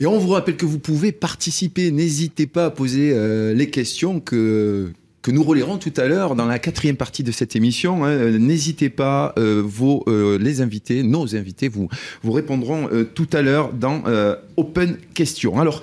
Et 0.00 0.06
on 0.06 0.18
vous 0.18 0.30
rappelle 0.30 0.56
que 0.56 0.66
vous 0.66 0.80
pouvez 0.80 1.12
participer. 1.12 1.90
N'hésitez 1.90 2.46
pas 2.46 2.66
à 2.66 2.70
poser 2.70 3.12
euh, 3.12 3.54
les 3.54 3.70
questions 3.70 4.20
que, 4.20 4.92
nous 5.28 5.42
relayerons 5.42 5.78
tout 5.78 5.92
à 5.96 6.06
l'heure 6.06 6.34
dans 6.34 6.46
la 6.46 6.58
quatrième 6.58 6.96
partie 6.96 7.22
de 7.22 7.30
cette 7.30 7.56
émission. 7.56 8.04
Hein. 8.04 8.38
N'hésitez 8.38 8.90
pas, 8.90 9.32
euh, 9.38 9.66
euh, 10.08 10.36
les 10.38 10.60
invités, 10.60 11.02
nos 11.02 11.36
invités, 11.36 11.68
vous, 11.68 11.88
vous 12.22 12.32
répondront 12.32 12.88
tout 13.14 13.28
à 13.32 13.40
l'heure 13.40 13.72
dans 13.72 14.02
Open 14.56 14.96
Questions. 15.14 15.58
Alors, 15.58 15.82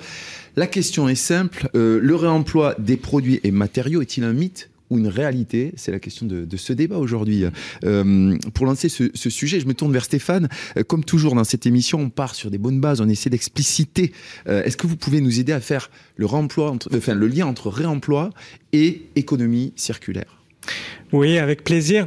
la 0.56 0.66
question 0.66 1.08
est 1.08 1.14
simple. 1.14 1.68
le 1.74 2.14
réemploi 2.14 2.76
des 2.78 2.98
produits 2.98 3.40
et 3.42 3.50
matériaux 3.50 4.02
est-il 4.02 4.24
un 4.24 4.34
mythe? 4.34 4.68
Une 4.98 5.08
réalité 5.08 5.72
C'est 5.76 5.92
la 5.92 5.98
question 5.98 6.26
de, 6.26 6.56
ce 6.56 6.72
débat 6.72 6.98
aujourd'hui. 6.98 7.44
Euh, 7.84 8.36
pour 8.54 8.66
lancer 8.66 8.88
ce, 8.88 9.30
sujet, 9.30 9.60
je 9.60 9.66
me 9.66 9.74
tourne 9.74 9.92
vers 9.92 10.04
Stéphane. 10.04 10.48
Euh, 10.76 10.82
comme 10.82 11.04
toujours 11.04 11.34
dans 11.34 11.44
cette 11.44 11.66
émission, 11.66 12.00
on 12.00 12.10
part 12.10 12.34
sur 12.34 12.50
des 12.50 12.58
bonnes 12.58 12.80
bases, 12.80 13.00
on 13.00 13.08
essaie 13.08 13.30
d'expliciter. 13.30 14.12
Euh, 14.48 14.62
est-ce 14.64 14.76
que 14.76 14.86
vous 14.86 14.96
pouvez 14.96 15.20
nous 15.20 15.40
aider 15.40 15.52
à 15.52 15.60
faire 15.60 15.90
le, 16.16 16.26
enfin, 16.26 17.14
le 17.14 17.26
lien 17.26 17.46
entre 17.46 17.68
réemploi 17.68 18.30
et 18.72 19.02
économie 19.16 19.72
circulaire? 19.76 20.42
Oui, 21.12 21.38
avec 21.38 21.64
plaisir. 21.64 22.06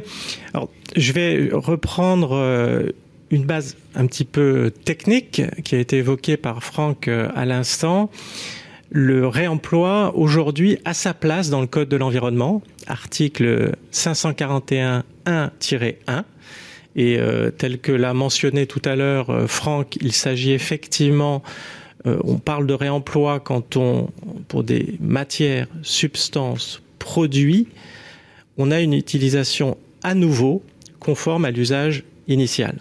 Alors, 0.54 0.70
je 0.96 1.12
vais 1.12 1.50
reprendre 1.52 2.92
une 3.30 3.44
base 3.44 3.76
un 3.94 4.06
petit 4.06 4.24
peu 4.24 4.72
technique 4.84 5.42
qui 5.62 5.74
a 5.74 5.78
été 5.78 5.98
évoquée 5.98 6.36
par 6.36 6.64
Franck 6.64 7.08
à 7.08 7.44
l'instant 7.44 8.10
le 8.90 9.26
réemploi 9.26 10.12
aujourd'hui 10.14 10.78
a 10.84 10.94
sa 10.94 11.14
place 11.14 11.50
dans 11.50 11.60
le 11.60 11.66
Code 11.66 11.88
de 11.88 11.96
l'environnement, 11.96 12.62
article 12.86 13.72
541.1-1. 13.92 16.22
Et 16.98 17.18
euh, 17.18 17.50
tel 17.50 17.78
que 17.78 17.92
l'a 17.92 18.14
mentionné 18.14 18.66
tout 18.66 18.80
à 18.84 18.96
l'heure 18.96 19.28
euh, 19.28 19.46
Franck, 19.46 19.96
il 20.00 20.12
s'agit 20.12 20.52
effectivement, 20.52 21.42
euh, 22.06 22.16
on 22.24 22.38
parle 22.38 22.66
de 22.66 22.72
réemploi 22.72 23.38
quand 23.38 23.76
on, 23.76 24.08
pour 24.48 24.64
des 24.64 24.96
matières, 25.00 25.66
substances, 25.82 26.80
produits, 26.98 27.68
on 28.56 28.70
a 28.70 28.80
une 28.80 28.94
utilisation 28.94 29.76
à 30.02 30.14
nouveau 30.14 30.62
conforme 30.98 31.44
à 31.44 31.50
l'usage 31.50 32.04
initial. 32.28 32.78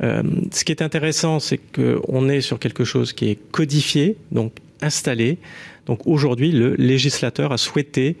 ce 0.00 0.64
qui 0.64 0.70
est 0.70 0.82
intéressant, 0.82 1.40
c'est 1.40 1.58
qu'on 1.58 2.28
est 2.28 2.42
sur 2.42 2.60
quelque 2.60 2.84
chose 2.84 3.12
qui 3.12 3.30
est 3.30 3.38
codifié, 3.50 4.16
donc 4.30 4.52
installé. 4.82 5.38
Donc 5.86 6.06
aujourd'hui, 6.06 6.52
le 6.52 6.74
législateur 6.74 7.52
a 7.52 7.58
souhaité 7.58 8.16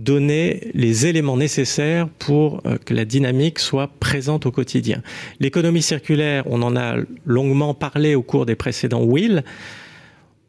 donner 0.00 0.70
les 0.72 1.06
éléments 1.06 1.36
nécessaires 1.36 2.08
pour 2.08 2.62
euh, 2.66 2.78
que 2.78 2.94
la 2.94 3.04
dynamique 3.04 3.58
soit 3.58 3.90
présente 4.00 4.46
au 4.46 4.50
quotidien. 4.50 5.02
L'économie 5.40 5.82
circulaire, 5.82 6.44
on 6.46 6.62
en 6.62 6.74
a 6.74 6.96
longuement 7.26 7.74
parlé 7.74 8.14
au 8.14 8.22
cours 8.22 8.46
des 8.46 8.54
précédents 8.54 9.02
Will. 9.02 9.44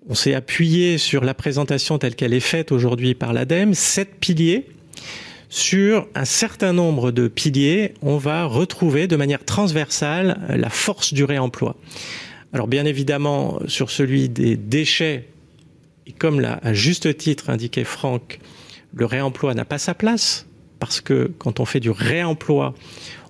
On 0.08 0.16
s'est 0.16 0.34
appuyé 0.34 0.98
sur 0.98 1.24
la 1.24 1.34
présentation 1.34 1.98
telle 1.98 2.16
qu'elle 2.16 2.34
est 2.34 2.40
faite 2.40 2.72
aujourd'hui 2.72 3.14
par 3.14 3.34
l'ADEME, 3.34 3.74
sept 3.74 4.16
piliers. 4.20 4.68
Sur 5.50 6.08
un 6.16 6.24
certain 6.24 6.72
nombre 6.72 7.12
de 7.12 7.28
piliers, 7.28 7.94
on 8.02 8.18
va 8.18 8.46
retrouver 8.46 9.08
de 9.08 9.18
manière 9.18 9.44
transversale 9.44 10.40
la 10.50 10.70
force 10.70 11.14
du 11.14 11.26
réemploi. 11.26 11.76
Alors 12.54 12.68
bien 12.68 12.86
évidemment, 12.86 13.60
sur 13.68 13.92
celui 13.92 14.30
des 14.30 14.56
déchets, 14.56 15.28
et 16.08 16.12
comme 16.12 16.40
l'a 16.40 16.60
à 16.64 16.74
juste 16.74 17.18
titre 17.18 17.50
indiqué 17.50 17.84
Franck, 17.84 18.40
le 18.94 19.06
réemploi 19.06 19.54
n'a 19.54 19.66
pas 19.66 19.78
sa 19.78 19.94
place, 19.94 20.46
parce 20.80 21.02
que 21.02 21.32
quand 21.38 21.60
on 21.60 21.66
fait 21.66 21.80
du 21.80 21.92
réemploi, 21.92 22.74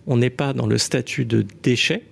on 0.07 0.17
n'est 0.17 0.29
pas 0.29 0.53
dans 0.53 0.67
le 0.67 0.77
statut 0.77 1.25
de 1.25 1.45
déchet. 1.63 2.03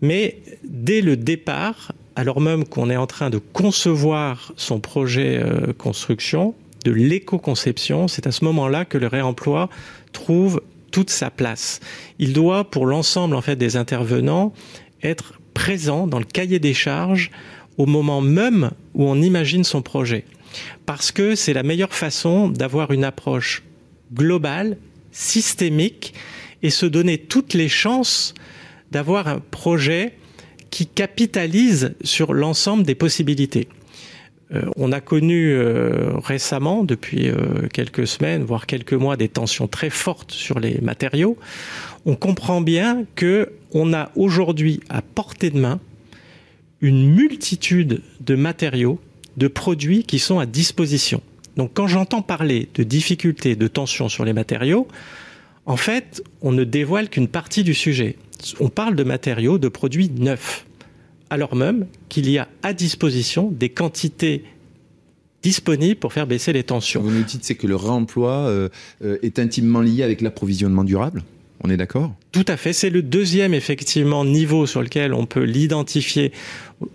Mais 0.00 0.38
dès 0.64 1.02
le 1.02 1.16
départ, 1.16 1.92
alors 2.16 2.40
même 2.40 2.64
qu'on 2.64 2.90
est 2.90 2.96
en 2.96 3.06
train 3.06 3.30
de 3.30 3.38
concevoir 3.38 4.52
son 4.56 4.80
projet 4.80 5.40
euh, 5.42 5.72
construction, 5.72 6.54
de 6.84 6.92
l'éco-conception, 6.92 8.08
c'est 8.08 8.26
à 8.26 8.32
ce 8.32 8.44
moment-là 8.46 8.84
que 8.84 8.98
le 8.98 9.06
réemploi 9.06 9.68
trouve 10.12 10.62
toute 10.90 11.10
sa 11.10 11.30
place. 11.30 11.80
Il 12.18 12.32
doit, 12.32 12.64
pour 12.70 12.86
l'ensemble 12.86 13.36
en 13.36 13.42
fait 13.42 13.56
des 13.56 13.76
intervenants, 13.76 14.52
être 15.02 15.40
présent 15.54 16.06
dans 16.06 16.18
le 16.18 16.24
cahier 16.24 16.58
des 16.58 16.74
charges 16.74 17.30
au 17.80 17.86
moment 17.86 18.20
même 18.20 18.72
où 18.92 19.08
on 19.08 19.22
imagine 19.22 19.64
son 19.64 19.80
projet. 19.80 20.24
Parce 20.84 21.12
que 21.12 21.34
c'est 21.34 21.54
la 21.54 21.62
meilleure 21.62 21.94
façon 21.94 22.48
d'avoir 22.48 22.92
une 22.92 23.04
approche 23.04 23.62
globale, 24.12 24.76
systémique, 25.12 26.12
et 26.62 26.68
se 26.68 26.84
donner 26.84 27.16
toutes 27.16 27.54
les 27.54 27.70
chances 27.70 28.34
d'avoir 28.90 29.28
un 29.28 29.38
projet 29.38 30.12
qui 30.68 30.86
capitalise 30.86 31.94
sur 32.04 32.34
l'ensemble 32.34 32.82
des 32.82 32.94
possibilités. 32.94 33.68
Euh, 34.52 34.62
on 34.76 34.92
a 34.92 35.00
connu 35.00 35.52
euh, 35.52 36.12
récemment, 36.18 36.84
depuis 36.84 37.30
euh, 37.30 37.66
quelques 37.72 38.06
semaines, 38.06 38.44
voire 38.44 38.66
quelques 38.66 38.92
mois, 38.92 39.16
des 39.16 39.28
tensions 39.28 39.68
très 39.68 39.90
fortes 39.90 40.32
sur 40.32 40.60
les 40.60 40.82
matériaux. 40.82 41.38
On 42.04 42.14
comprend 42.14 42.60
bien 42.60 43.04
que 43.14 43.52
on 43.72 43.94
a 43.94 44.10
aujourd'hui 44.16 44.80
à 44.90 45.00
portée 45.00 45.48
de 45.48 45.58
main 45.58 45.80
une 46.80 47.10
multitude 47.10 48.02
de 48.20 48.34
matériaux, 48.34 48.98
de 49.36 49.48
produits 49.48 50.04
qui 50.04 50.18
sont 50.18 50.38
à 50.38 50.46
disposition. 50.46 51.22
Donc 51.56 51.72
quand 51.74 51.86
j'entends 51.86 52.22
parler 52.22 52.68
de 52.74 52.82
difficultés, 52.82 53.56
de 53.56 53.68
tensions 53.68 54.08
sur 54.08 54.24
les 54.24 54.32
matériaux, 54.32 54.88
en 55.66 55.76
fait, 55.76 56.22
on 56.40 56.52
ne 56.52 56.64
dévoile 56.64 57.08
qu'une 57.08 57.28
partie 57.28 57.64
du 57.64 57.74
sujet. 57.74 58.16
On 58.60 58.68
parle 58.68 58.96
de 58.96 59.04
matériaux, 59.04 59.58
de 59.58 59.68
produits 59.68 60.10
neufs, 60.10 60.66
alors 61.28 61.54
même 61.54 61.86
qu'il 62.08 62.30
y 62.30 62.38
a 62.38 62.48
à 62.62 62.72
disposition 62.72 63.50
des 63.50 63.68
quantités 63.68 64.44
disponibles 65.42 65.98
pour 65.98 66.12
faire 66.12 66.26
baisser 66.26 66.52
les 66.52 66.64
tensions. 66.64 67.02
Vous 67.02 67.10
nous 67.10 67.22
dites 67.22 67.56
que 67.56 67.66
le 67.66 67.76
réemploi 67.76 68.32
euh, 68.32 68.68
euh, 69.02 69.18
est 69.22 69.38
intimement 69.38 69.80
lié 69.80 70.02
avec 70.02 70.20
l'approvisionnement 70.20 70.84
durable? 70.84 71.22
On 71.62 71.70
est 71.70 71.76
d'accord? 71.76 72.14
Tout 72.32 72.44
à 72.48 72.56
fait. 72.56 72.72
C'est 72.72 72.90
le 72.90 73.02
deuxième, 73.02 73.52
effectivement, 73.52 74.24
niveau 74.24 74.66
sur 74.66 74.82
lequel 74.82 75.12
on 75.12 75.26
peut 75.26 75.42
l'identifier 75.42 76.32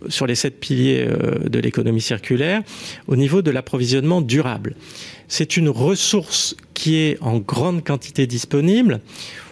sur 0.08 0.26
les 0.26 0.36
sept 0.36 0.60
piliers 0.60 1.06
euh, 1.08 1.48
de 1.48 1.60
l'économie 1.60 2.02
circulaire, 2.02 2.64
au 3.08 3.16
niveau 3.16 3.42
de 3.42 3.52
l'approvisionnement 3.52 4.22
durable. 4.22 4.76
C'est 5.28 5.58
une 5.58 5.70
ressource 5.70 6.56
qui 6.74 6.96
est 6.96 7.18
en 7.22 7.38
grande 7.38 7.84
quantité 7.84 8.26
disponible. 8.26 9.02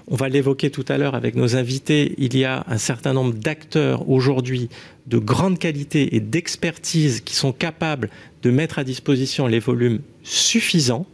On 0.07 0.15
va 0.15 0.29
l'évoquer 0.29 0.69
tout 0.69 0.85
à 0.89 0.97
l'heure 0.97 1.15
avec 1.15 1.35
nos 1.35 1.55
invités. 1.55 2.15
Il 2.17 2.35
y 2.35 2.43
a 2.43 2.65
un 2.67 2.77
certain 2.77 3.13
nombre 3.13 3.33
d'acteurs 3.33 4.09
aujourd'hui 4.09 4.69
de 5.07 5.17
grande 5.17 5.59
qualité 5.59 6.15
et 6.15 6.19
d'expertise 6.19 7.21
qui 7.21 7.35
sont 7.35 7.53
capables 7.53 8.09
de 8.41 8.51
mettre 8.51 8.79
à 8.79 8.83
disposition 8.83 9.47
les 9.47 9.59
volumes 9.59 9.99
suffisants 10.23 11.05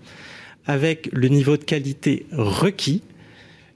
avec 0.65 1.09
le 1.11 1.27
niveau 1.27 1.57
de 1.57 1.63
qualité 1.63 2.25
requis 2.31 3.01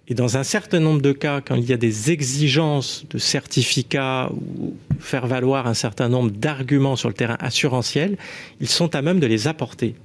et 0.07 0.15
dans 0.15 0.37
un 0.37 0.43
certain 0.43 0.79
nombre 0.81 1.01
de 1.01 1.13
cas, 1.13 1.39
quand 1.39 1.55
il 1.55 1.63
y 1.63 1.71
a 1.71 1.77
des 1.77 2.11
exigences 2.11 3.05
de 3.09 3.17
certificats 3.17 4.29
ou 4.33 4.75
faire 4.99 5.27
valoir 5.27 5.65
un 5.65 5.73
certain 5.73 6.09
nombre 6.09 6.31
d'arguments 6.31 6.97
sur 6.97 7.07
le 7.07 7.15
terrain 7.15 7.37
assurantiel, 7.39 8.17
ils 8.59 8.67
sont 8.67 8.95
à 8.95 9.01
même 9.01 9.21
de 9.21 9.27
les 9.27 9.47
apporter. 9.47 9.95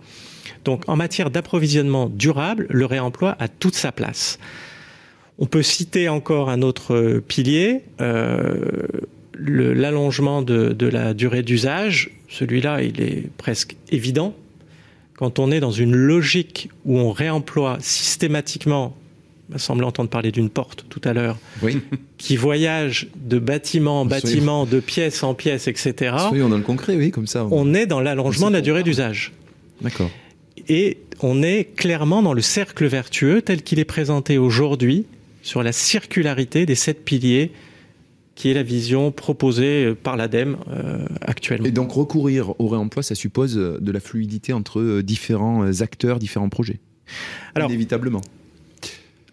Donc 0.64 0.88
en 0.88 0.94
matière 0.94 1.30
d'approvisionnement 1.30 2.08
durable, 2.08 2.66
le 2.70 2.86
réemploi 2.86 3.36
a 3.40 3.48
toute 3.48 3.74
sa 3.74 3.90
place. 3.90 4.38
On 5.40 5.46
peut 5.46 5.62
citer 5.62 6.08
encore 6.08 6.48
un 6.48 6.62
autre 6.62 7.20
pilier, 7.26 7.82
euh, 8.00 8.86
l'allongement 9.38 10.42
de, 10.42 10.86
la 10.86 11.14
durée 11.14 11.42
d'usage. 11.42 12.10
Celui-là, 12.28 12.82
il 12.82 13.00
est 13.00 13.30
presque 13.36 13.76
évident. 13.90 14.34
Quand 15.16 15.38
on 15.40 15.50
est 15.50 15.60
dans 15.60 15.72
une 15.72 15.94
logique 15.94 16.70
où 16.84 16.98
on 16.98 17.10
réemploie 17.10 17.78
systématiquement 17.80 18.96
m'a 19.06 19.07
semblé 19.56 19.86
entendre 19.86 20.10
parler 20.10 20.30
d'une 20.30 20.50
porte 20.50 20.84
tout 20.88 21.00
à 21.04 21.12
l'heure, 21.12 21.38
qui 22.18 22.36
voyage 22.36 23.08
de 23.16 23.38
bâtiment 23.38 24.02
en 24.02 24.04
bâtiment, 24.04 24.66
de 24.66 24.80
pièce 24.80 25.22
en 25.22 25.34
pièce, 25.34 25.68
etc. 25.68 26.14
on 26.32 26.48
dans 26.48 26.56
le 26.56 26.62
concret, 26.62 26.96
oui, 26.96 27.10
comme 27.10 27.26
ça. 27.26 27.46
On, 27.50 27.74
est 27.74 27.86
dans 27.86 28.00
l'allongement 28.00 28.48
de 28.48 28.54
la 28.54 28.60
durée 28.60 28.82
d'usage. 28.82 29.32
D'accord. 29.80 30.10
Et 30.68 30.98
on 31.20 31.42
est 31.42 31.74
clairement 31.76 32.22
dans 32.22 32.34
le 32.34 32.42
cercle 32.42 32.86
vertueux 32.86 33.42
tel 33.42 33.62
qu'il 33.62 33.78
est 33.78 33.84
présenté 33.84 34.38
aujourd'hui 34.38 35.06
sur 35.42 35.62
la 35.62 35.72
circularité 35.72 36.66
des 36.66 36.74
sept 36.74 37.04
piliers 37.04 37.52
qui 38.34 38.50
est 38.50 38.54
la 38.54 38.62
vision 38.62 39.10
proposée 39.10 39.94
par 40.00 40.16
l'ADEME 40.16 40.58
euh, 40.70 41.06
actuellement. 41.22 41.66
Et 41.66 41.72
donc 41.72 41.90
recourir 41.90 42.54
au 42.60 42.68
réemploi, 42.68 43.02
ça 43.02 43.16
suppose 43.16 43.56
de 43.56 43.92
la 43.92 43.98
fluidité 43.98 44.52
entre 44.52 44.78
euh, 44.80 45.02
différents 45.02 45.64
euh, 45.64 45.82
acteurs, 45.82 46.20
différents 46.20 46.48
projets 46.48 46.78
Alors, 47.56 47.68
Inévitablement. 47.68 48.20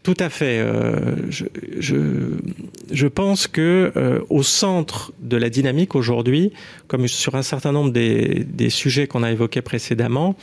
Tout 0.05 0.13
à 0.19 0.29
fait. 0.29 0.59
Euh, 0.59 1.15
je, 1.31 3.07
pense 3.07 3.47
que 3.47 3.91
euh, 3.97 4.19
au 4.29 4.43
centre 4.43 5.11
de 5.19 5.35
la 5.35 5.49
dynamique 5.49 5.95
aujourd'hui, 5.95 6.53
comme 6.87 7.07
sur 7.07 7.33
un 7.33 7.41
certain 7.41 7.71
nombre 7.71 7.91
des, 7.91 8.45
des 8.47 8.69
sujets 8.69 9.07
qu'on 9.07 9.23
a 9.23 9.31
évoqués 9.31 9.63
précédemment, 9.63 10.35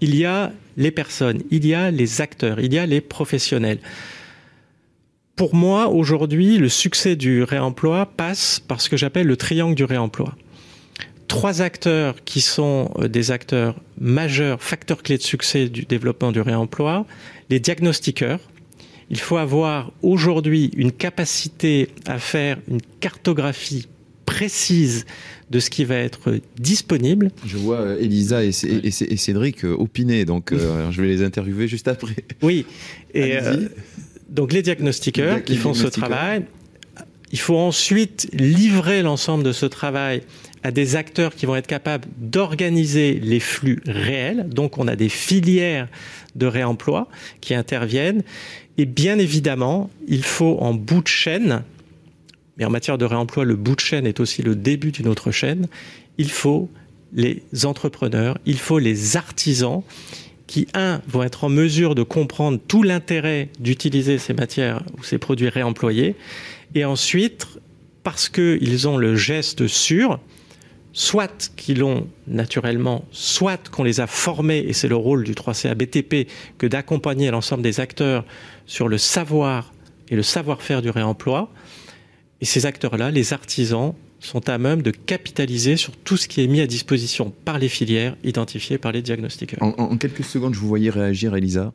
il 0.00 0.16
y 0.16 0.24
a 0.24 0.52
les 0.78 0.90
personnes, 0.90 1.42
il 1.50 1.66
y 1.66 1.74
a 1.74 1.90
les 1.90 2.22
acteurs, 2.22 2.60
il 2.60 2.72
y 2.72 2.78
a 2.78 2.86
les 2.86 3.02
professionnels. 3.02 3.78
Pour 5.36 5.54
moi, 5.54 5.88
aujourd'hui, 5.88 6.56
le 6.56 6.70
succès 6.70 7.14
du 7.14 7.42
réemploi 7.42 8.06
passe 8.06 8.58
par 8.58 8.80
ce 8.80 8.88
que 8.88 8.96
j'appelle 8.96 9.26
le 9.26 9.36
triangle 9.36 9.74
du 9.74 9.84
réemploi. 9.84 10.34
trois 11.28 11.60
acteurs 11.60 12.24
qui 12.24 12.40
sont 12.40 12.90
des 13.02 13.32
acteurs 13.32 13.74
majeurs, 14.00 14.62
facteurs 14.62 15.02
clés 15.02 15.18
de 15.18 15.22
succès 15.22 15.68
du 15.68 15.82
développement 15.82 16.32
du 16.32 16.40
réemploi, 16.40 17.04
les 17.50 17.60
diagnostiqueurs. 17.60 18.40
Il 19.10 19.20
faut 19.20 19.36
avoir 19.36 19.92
aujourd'hui 20.02 20.70
une 20.76 20.92
capacité 20.92 21.88
à 22.06 22.18
faire 22.18 22.58
une 22.68 22.80
cartographie 23.00 23.88
précise 24.24 25.04
de 25.50 25.60
ce 25.60 25.70
qui 25.70 25.84
va 25.84 25.96
être 25.96 26.40
disponible. 26.58 27.30
Je 27.46 27.56
vois 27.56 27.80
euh, 27.80 28.00
Elisa 28.00 28.42
et, 28.42 28.52
Cédric 28.52 29.64
euh, 29.64 29.76
opiner, 29.78 30.24
donc 30.24 30.52
euh, 30.52 30.90
je 30.90 31.02
vais 31.02 31.08
les 31.08 31.22
interviewer 31.22 31.68
juste 31.68 31.88
après. 31.88 32.24
Oui, 32.42 32.66
et 33.12 33.36
donc 34.28 34.52
les 34.52 34.62
diagnostiqueurs 34.62 35.44
qui 35.44 35.56
font 35.56 35.74
ce 35.74 35.86
travail, 35.86 36.44
il 37.32 37.38
faut 37.38 37.56
ensuite 37.56 38.28
livrer 38.32 39.02
l'ensemble 39.02 39.44
de 39.44 39.52
ce 39.52 39.66
travail 39.66 40.22
à 40.62 40.70
des 40.70 40.96
acteurs 40.96 41.34
qui 41.34 41.46
vont 41.46 41.56
être 41.56 41.66
capables 41.66 42.08
d'organiser 42.16 43.20
les 43.22 43.40
flux 43.40 43.80
réels. 43.86 44.48
Donc 44.48 44.78
on 44.78 44.88
a 44.88 44.96
des 44.96 45.10
filières 45.10 45.88
de 46.36 46.46
réemploi 46.46 47.08
qui 47.40 47.54
interviennent. 47.54 48.22
Et 48.78 48.86
bien 48.86 49.18
évidemment, 49.18 49.90
il 50.08 50.24
faut 50.24 50.58
en 50.60 50.74
bout 50.74 51.02
de 51.02 51.08
chaîne 51.08 51.62
mais 52.56 52.64
en 52.64 52.70
matière 52.70 52.98
de 52.98 53.04
réemploi, 53.04 53.44
le 53.44 53.56
bout 53.56 53.74
de 53.74 53.80
chaîne 53.80 54.06
est 54.06 54.20
aussi 54.20 54.42
le 54.42 54.54
début 54.54 54.92
d'une 54.92 55.08
autre 55.08 55.30
chaîne. 55.30 55.66
Il 56.18 56.30
faut 56.30 56.70
les 57.12 57.42
entrepreneurs, 57.64 58.38
il 58.46 58.58
faut 58.58 58.78
les 58.78 59.16
artisans 59.16 59.82
qui, 60.46 60.68
un, 60.74 61.00
vont 61.08 61.22
être 61.22 61.44
en 61.44 61.48
mesure 61.48 61.94
de 61.94 62.02
comprendre 62.02 62.58
tout 62.68 62.82
l'intérêt 62.82 63.48
d'utiliser 63.58 64.18
ces 64.18 64.34
matières 64.34 64.84
ou 64.98 65.04
ces 65.04 65.18
produits 65.18 65.48
réemployés, 65.48 66.16
et 66.74 66.84
ensuite, 66.84 67.46
parce 68.02 68.28
qu'ils 68.28 68.86
ont 68.86 68.96
le 68.96 69.16
geste 69.16 69.66
sûr, 69.66 70.20
soit 70.94 71.50
qu'ils 71.56 71.80
l'ont 71.80 72.06
naturellement, 72.28 73.04
soit 73.10 73.68
qu'on 73.68 73.82
les 73.82 74.00
a 74.00 74.06
formés, 74.06 74.64
et 74.66 74.72
c'est 74.72 74.88
le 74.88 74.96
rôle 74.96 75.24
du 75.24 75.34
3CA 75.34 75.74
BTP 75.74 76.30
que 76.56 76.66
d'accompagner 76.66 77.30
l'ensemble 77.30 77.62
des 77.62 77.80
acteurs 77.80 78.24
sur 78.64 78.88
le 78.88 78.96
savoir 78.96 79.74
et 80.08 80.16
le 80.16 80.22
savoir-faire 80.22 80.80
du 80.80 80.90
réemploi, 80.90 81.50
et 82.40 82.44
ces 82.44 82.64
acteurs-là, 82.64 83.10
les 83.10 83.32
artisans, 83.32 83.94
sont 84.20 84.48
à 84.48 84.56
même 84.56 84.82
de 84.82 84.90
capitaliser 84.90 85.76
sur 85.76 85.94
tout 85.96 86.16
ce 86.16 86.28
qui 86.28 86.42
est 86.42 86.46
mis 86.46 86.60
à 86.60 86.66
disposition 86.66 87.32
par 87.44 87.58
les 87.58 87.68
filières 87.68 88.16
identifiées 88.24 88.78
par 88.78 88.92
les 88.92 89.02
diagnostiqueurs. 89.02 89.62
En, 89.62 89.96
quelques 89.98 90.24
secondes, 90.24 90.54
je 90.54 90.60
vous 90.60 90.68
voyais 90.68 90.90
réagir, 90.90 91.34
Elisa. 91.36 91.72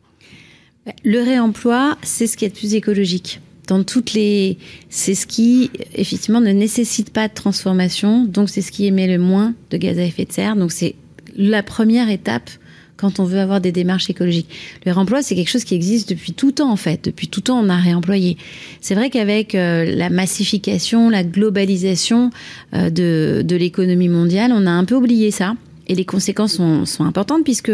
Le 1.04 1.22
réemploi, 1.22 1.98
c'est 2.02 2.26
ce 2.26 2.38
qui 2.38 2.46
est 2.46 2.48
le 2.48 2.54
plus 2.54 2.74
écologique. 2.74 3.40
Dans 3.70 3.84
toutes 3.84 4.14
les, 4.14 4.58
c'est 4.90 5.14
ce 5.14 5.28
qui 5.28 5.70
effectivement 5.94 6.42
ne 6.42 6.50
nécessite 6.50 7.12
pas 7.12 7.28
de 7.28 7.34
transformation, 7.36 8.26
donc 8.26 8.50
c'est 8.50 8.64
ce 8.64 8.72
qui 8.72 8.88
émet 8.88 9.06
le 9.06 9.20
moins 9.20 9.54
de 9.70 9.78
gaz 9.78 10.00
à 10.00 10.04
effet 10.04 10.26
de 10.26 10.32
serre. 10.32 10.56
Donc 10.56 10.72
c'est 10.72 10.96
la 11.38 11.62
première 11.62 12.10
étape 12.10 12.50
quand 12.98 13.20
on 13.20 13.26
veut 13.26 13.40
avoir 13.40 13.62
des 13.62 13.72
démarches 13.72 14.10
écologiques. 14.10 14.50
Le 14.88 14.92
réemploi, 14.92 15.22
c'est 15.22 15.36
quelque 15.36 15.52
chose 15.52 15.66
qui 15.66 15.76
existe 15.76 16.10
depuis 16.10 16.34
tout 16.34 16.52
temps, 16.52 16.72
en 16.72 16.76
fait. 16.78 17.06
Depuis 17.06 17.28
tout 17.28 17.42
temps, 17.42 17.60
on 17.64 17.70
a 17.70 17.78
réemployé. 17.78 18.38
C'est 18.82 18.96
vrai 18.96 19.12
qu'avec 19.12 19.54
euh, 19.54 19.86
la 19.86 20.10
massification, 20.10 21.08
la 21.08 21.24
globalisation 21.24 22.32
euh, 22.74 22.90
de, 22.90 23.56
l'économie 23.56 24.10
mondiale, 24.10 24.52
on 24.52 24.66
a 24.66 24.72
un 24.72 24.84
peu 24.84 24.96
oublié 24.96 25.30
ça. 25.30 25.54
Et 25.88 25.94
les 25.94 26.06
conséquences 26.06 26.54
sont, 26.54 26.88
sont 26.88 27.06
importantes 27.06 27.44
puisque 27.44 27.72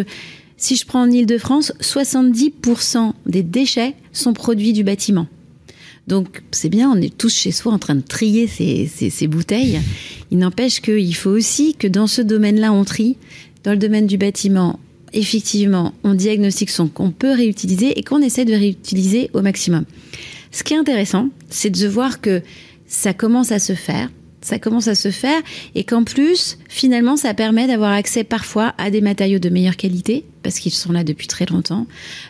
si 0.58 0.76
je 0.76 0.86
prends 0.86 1.04
en 1.04 1.10
Ile-de-France, 1.10 1.72
70% 1.82 3.14
des 3.26 3.44
déchets 3.44 3.94
sont 4.12 4.34
produits 4.34 4.74
du 4.74 4.84
bâtiment. 4.84 5.28
Donc 6.08 6.44
c'est 6.52 6.70
bien, 6.70 6.92
on 6.92 7.02
est 7.02 7.16
tous 7.16 7.34
chez 7.34 7.52
soi 7.52 7.74
en 7.74 7.80
train 7.80 7.96
de 7.96 8.02
trier 8.02 8.48
ces, 8.48 9.28
bouteilles. 9.28 9.80
Il 10.32 10.38
n'empêche 10.38 10.82
qu'il 10.82 11.16
faut 11.16 11.32
aussi 11.32 11.76
que 11.76 11.88
dans 11.88 12.08
ce 12.08 12.22
domaine-là, 12.22 12.72
on 12.72 12.84
trie. 12.84 13.18
Dans 13.64 13.72
le 13.72 13.78
domaine 13.78 14.06
du 14.06 14.18
bâtiment, 14.18 14.80
effectivement, 15.14 15.94
on 16.04 16.14
diagnostique 16.14 16.70
son 16.70 16.88
qu'on 16.88 17.10
peut 17.10 17.32
réutiliser 17.32 17.98
et 17.98 18.04
qu'on 18.04 18.22
essaie 18.22 18.46
de 18.46 18.54
réutiliser 18.54 19.32
au 19.34 19.42
maximum. 19.42 19.86
Ce 20.52 20.64
qui 20.64 20.76
est 20.76 20.78
intéressant, 20.78 21.30
c'est 21.50 21.72
de 21.72 21.88
voir 21.88 22.22
que 22.22 22.44
ça 22.86 23.14
commence 23.14 23.52
à 23.52 23.58
se 23.58 23.74
faire, 23.74 24.10
ça 24.42 24.60
commence 24.60 24.88
à 24.88 24.94
se 24.94 25.10
faire 25.10 25.42
et 25.74 25.84
qu'en 25.84 26.04
plus, 26.04 26.60
finalement, 26.70 27.18
ça 27.18 27.34
permet 27.34 27.66
d'avoir 27.66 27.92
accès 27.92 28.24
parfois 28.24 28.76
à 28.78 28.92
des 28.92 29.02
matériaux 29.02 29.40
de 29.40 29.50
meilleure 29.50 29.76
qualité 29.76 30.24
parce 30.44 30.60
qu'ils 30.60 30.74
sont 30.74 30.92
là 30.92 31.04
depuis 31.04 31.26
très 31.26 31.48
longtemps. 31.48 31.88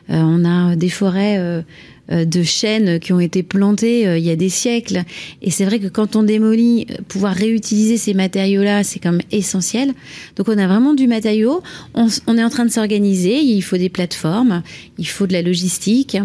Euh, 0.10 0.22
on 0.22 0.45
a 0.45 0.77
des 0.77 0.89
forêts 0.89 1.38
euh, 1.38 1.62
de 2.10 2.44
chênes 2.44 3.00
qui 3.00 3.13
ont 3.13 3.19
été 3.19 3.44
plantées 3.44 4.07
euh, 4.07 4.18
il 4.18 4.24
y 4.24 4.31
a 4.31 4.36
des 4.36 4.50
siècles. 4.50 5.04
Et 5.42 5.52
c'est 5.52 5.66
vrai 5.66 5.80
que 5.80 5.88
quand 5.88 6.16
on 6.16 6.24
démolit, 6.24 6.88
euh, 6.90 6.96
pouvoir 7.07 7.34
réutiliser 7.34 7.98
ces 7.98 8.13
matériaux-là, 8.13 8.84
c'est 8.84 9.00
quand 9.00 9.12
même 9.12 9.22
essentiel. 9.31 9.94
Donc 10.36 10.48
on 10.50 10.57
a 10.57 10.68
vraiment 10.68 10.94
du 10.94 11.07
matériau. 11.07 11.62
On, 11.94 12.07
est 12.38 12.44
en 12.44 12.50
train 12.50 12.66
de 12.66 12.72
s'organiser. 12.72 13.40
Il 13.40 13.62
faut 13.62 13.78
des 13.78 13.90
plateformes, 13.90 14.63
il 14.98 15.07
faut 15.07 15.28
de 15.28 15.34
la 15.34 15.42
logistique. 15.42 16.18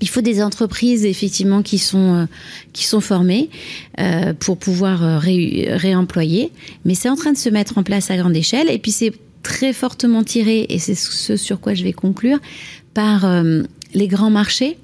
Il 0.00 0.08
faut 0.08 0.20
des 0.20 0.42
entreprises 0.42 1.04
effectivement 1.04 1.62
qui 1.62 1.78
sont 1.78 2.26
qui 2.72 2.84
sont 2.84 3.00
formées 3.00 3.48
pour 4.40 4.58
pouvoir 4.58 5.20
réemployer, 5.20 6.50
mais 6.84 6.94
c'est 6.94 7.08
en 7.08 7.14
train 7.14 7.32
de 7.32 7.38
se 7.38 7.48
mettre 7.48 7.78
en 7.78 7.84
place 7.84 8.10
à 8.10 8.16
grande 8.16 8.36
échelle. 8.36 8.68
Et 8.68 8.78
puis 8.78 8.90
c'est 8.90 9.12
très 9.44 9.72
fortement 9.72 10.24
tiré, 10.24 10.66
et 10.68 10.78
c'est 10.78 10.96
ce 10.96 11.36
sur 11.36 11.60
quoi 11.60 11.74
je 11.74 11.84
vais 11.84 11.92
conclure, 11.92 12.38
par 12.92 13.24
les 13.94 14.08
grands 14.08 14.30
marchés 14.30 14.76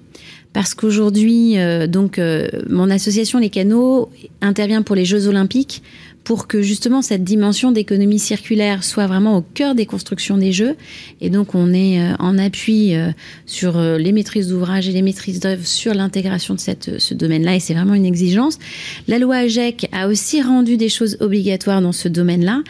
parce 0.52 0.74
qu'aujourd'hui, 0.74 1.58
euh, 1.58 1.86
donc, 1.86 2.18
euh, 2.18 2.48
mon 2.68 2.90
association 2.90 3.38
Les 3.38 3.50
Canaux 3.50 4.10
intervient 4.40 4.82
pour 4.82 4.96
les 4.96 5.04
Jeux 5.04 5.28
Olympiques 5.28 5.82
pour 6.24 6.46
que 6.46 6.62
justement 6.62 7.02
cette 7.02 7.24
dimension 7.24 7.72
d'économie 7.72 8.18
circulaire 8.18 8.84
soit 8.84 9.06
vraiment 9.06 9.36
au 9.36 9.42
cœur 9.42 9.74
des 9.74 9.86
constructions 9.86 10.36
des 10.36 10.52
jeux. 10.52 10.76
Et 11.20 11.30
donc 11.30 11.54
on 11.54 11.72
est 11.72 12.00
euh, 12.00 12.14
en 12.18 12.38
appui 12.38 12.94
euh, 12.94 13.10
sur 13.46 13.78
euh, 13.78 13.98
les 13.98 14.12
maîtrises 14.12 14.48
d'ouvrage 14.48 14.88
et 14.88 14.92
les 14.92 15.02
maîtrises 15.02 15.40
d'œuvre 15.40 15.66
sur 15.66 15.94
l'intégration 15.94 16.54
de 16.54 16.60
cette, 16.60 16.98
ce 16.98 17.14
domaine-là 17.14 17.56
et 17.56 17.60
c'est 17.60 17.74
vraiment 17.74 17.94
une 17.94 18.06
exigence. 18.06 18.58
La 19.08 19.18
loi 19.18 19.36
AGEC 19.36 19.88
a 19.92 20.08
aussi 20.08 20.42
rendu 20.42 20.76
des 20.76 20.88
choses 20.88 21.16
obligatoires 21.20 21.80
dans 21.80 21.92
ce 21.92 22.08
domaine-là. 22.08 22.62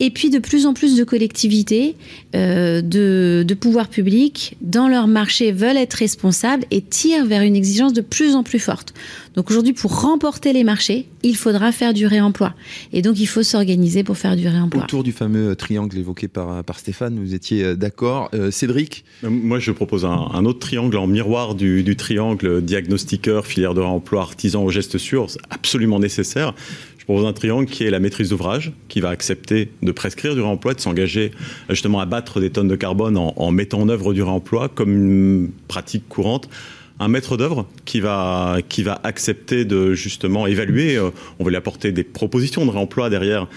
Et 0.00 0.10
puis 0.10 0.30
de 0.30 0.38
plus 0.38 0.66
en 0.66 0.72
plus 0.72 0.96
de 0.96 1.04
collectivités, 1.04 1.94
euh, 2.34 2.80
de, 2.80 3.44
de 3.46 3.54
pouvoirs 3.54 3.88
publics, 3.88 4.56
dans 4.62 4.88
leur 4.88 5.06
marché, 5.06 5.52
veulent 5.52 5.76
être 5.76 5.94
responsables 5.94 6.64
et 6.70 6.80
tirent 6.80 7.26
vers 7.26 7.42
une 7.42 7.54
exigence 7.54 7.92
de 7.92 8.00
plus 8.00 8.34
en 8.34 8.42
plus 8.42 8.58
forte. 8.58 8.94
Donc 9.34 9.50
aujourd'hui, 9.50 9.74
pour 9.74 10.00
remporter 10.00 10.52
les 10.52 10.64
marchés, 10.64 11.06
il 11.22 11.36
faudra 11.36 11.70
faire 11.70 11.92
du 11.92 12.06
réemploi. 12.06 12.54
Et 12.92 13.02
donc, 13.02 13.20
il 13.20 13.26
faut 13.26 13.42
s'organiser 13.42 14.02
pour 14.02 14.16
faire 14.16 14.36
du 14.36 14.48
réemploi. 14.48 14.84
Autour 14.84 15.04
du 15.04 15.12
fameux 15.12 15.54
triangle 15.54 15.98
évoqué 15.98 16.28
par, 16.28 16.64
par 16.64 16.78
Stéphane, 16.78 17.18
vous 17.18 17.34
étiez 17.34 17.62
euh, 17.62 17.76
d'accord. 17.76 18.30
Euh, 18.34 18.50
Cédric 18.50 19.04
Moi, 19.22 19.58
je 19.58 19.70
propose 19.70 20.04
un, 20.04 20.44
autre 20.44 20.58
triangle 20.58 20.96
en 20.96 21.06
miroir 21.06 21.54
du, 21.54 21.82
du, 21.82 21.96
triangle 21.96 22.62
diagnostiqueur, 22.62 23.46
filière 23.46 23.74
de 23.74 23.80
réemploi, 23.80 24.22
artisan 24.22 24.64
au 24.64 24.70
geste 24.70 24.98
sûr, 24.98 25.26
absolument 25.50 26.00
nécessaire. 26.00 26.54
Propose 27.10 27.26
un 27.26 27.32
triangle 27.32 27.68
qui 27.68 27.82
est 27.82 27.90
la 27.90 27.98
maîtrise 27.98 28.28
d'ouvrage, 28.28 28.70
qui 28.86 29.00
va 29.00 29.08
accepter 29.08 29.72
de 29.82 29.90
prescrire 29.90 30.36
du 30.36 30.42
réemploi, 30.42 30.74
de 30.74 30.80
s'engager 30.80 31.32
justement 31.68 31.98
à 31.98 32.06
battre 32.06 32.38
des 32.38 32.50
tonnes 32.50 32.68
de 32.68 32.76
carbone 32.76 33.16
en, 33.16 33.34
en 33.34 33.50
mettant 33.50 33.80
en 33.80 33.88
œuvre 33.88 34.14
du 34.14 34.22
réemploi 34.22 34.68
comme 34.68 34.94
une 34.94 35.50
pratique 35.66 36.08
courante 36.08 36.48
un 37.00 37.08
maître 37.08 37.36
d'œuvre 37.36 37.66
qui 37.86 37.98
va, 37.98 38.58
qui 38.68 38.82
va 38.82 39.00
accepter 39.02 39.64
de 39.64 39.94
justement 39.94 40.46
évaluer. 40.46 40.96
Euh, 40.96 41.10
on 41.38 41.44
va 41.44 41.50
lui 41.50 41.56
apporter 41.56 41.92
des 41.92 42.04
propositions 42.04 42.64
de 42.66 42.70
réemploi 42.70 43.10
derrière. 43.10 43.48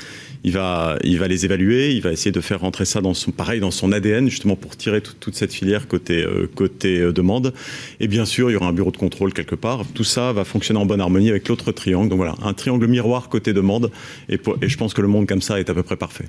Il 0.43 0.51
va, 0.51 0.97
il 1.03 1.19
va 1.19 1.27
les 1.27 1.45
évaluer, 1.45 1.93
il 1.93 2.01
va 2.01 2.11
essayer 2.11 2.31
de 2.31 2.41
faire 2.41 2.59
rentrer 2.59 2.85
ça 2.85 3.01
dans 3.01 3.13
son, 3.13 3.31
pareil, 3.31 3.59
dans 3.59 3.71
son 3.71 3.91
ADN, 3.91 4.29
justement 4.29 4.55
pour 4.55 4.75
tirer 4.75 5.01
toute 5.01 5.35
cette 5.35 5.53
filière 5.53 5.87
côté, 5.87 6.23
euh, 6.23 6.49
côté 6.53 6.99
euh, 6.99 7.13
demande. 7.13 7.53
Et 7.99 8.07
bien 8.07 8.25
sûr, 8.25 8.49
il 8.49 8.53
y 8.53 8.55
aura 8.55 8.67
un 8.67 8.73
bureau 8.73 8.91
de 8.91 8.97
contrôle 8.97 9.33
quelque 9.33 9.55
part. 9.55 9.85
Tout 9.93 10.03
ça 10.03 10.33
va 10.33 10.43
fonctionner 10.43 10.79
en 10.79 10.85
bonne 10.85 11.01
harmonie 11.01 11.29
avec 11.29 11.47
l'autre 11.47 11.71
triangle. 11.71 12.09
Donc 12.09 12.17
voilà, 12.17 12.35
un 12.43 12.53
triangle 12.53 12.87
miroir 12.87 13.29
côté 13.29 13.53
demande. 13.53 13.91
Et, 14.27 14.39
et 14.61 14.69
je 14.69 14.77
pense 14.77 14.93
que 14.93 15.01
le 15.01 15.07
monde 15.07 15.27
comme 15.27 15.41
ça 15.41 15.59
est 15.59 15.69
à 15.69 15.73
peu 15.73 15.83
près 15.83 15.95
parfait. 15.95 16.25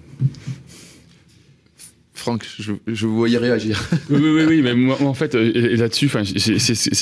Franck, 2.25 2.47
je, 2.59 3.07
vous 3.07 3.17
voyais 3.17 3.37
réagir. 3.37 3.87
oui, 4.11 4.47
oui, 4.49 4.63
mais 4.63 4.73
moi, 4.73 4.97
en 5.03 5.13
fait, 5.13 5.35
euh, 5.35 5.77
là-dessus, 5.77 6.09
c'est 6.09 6.49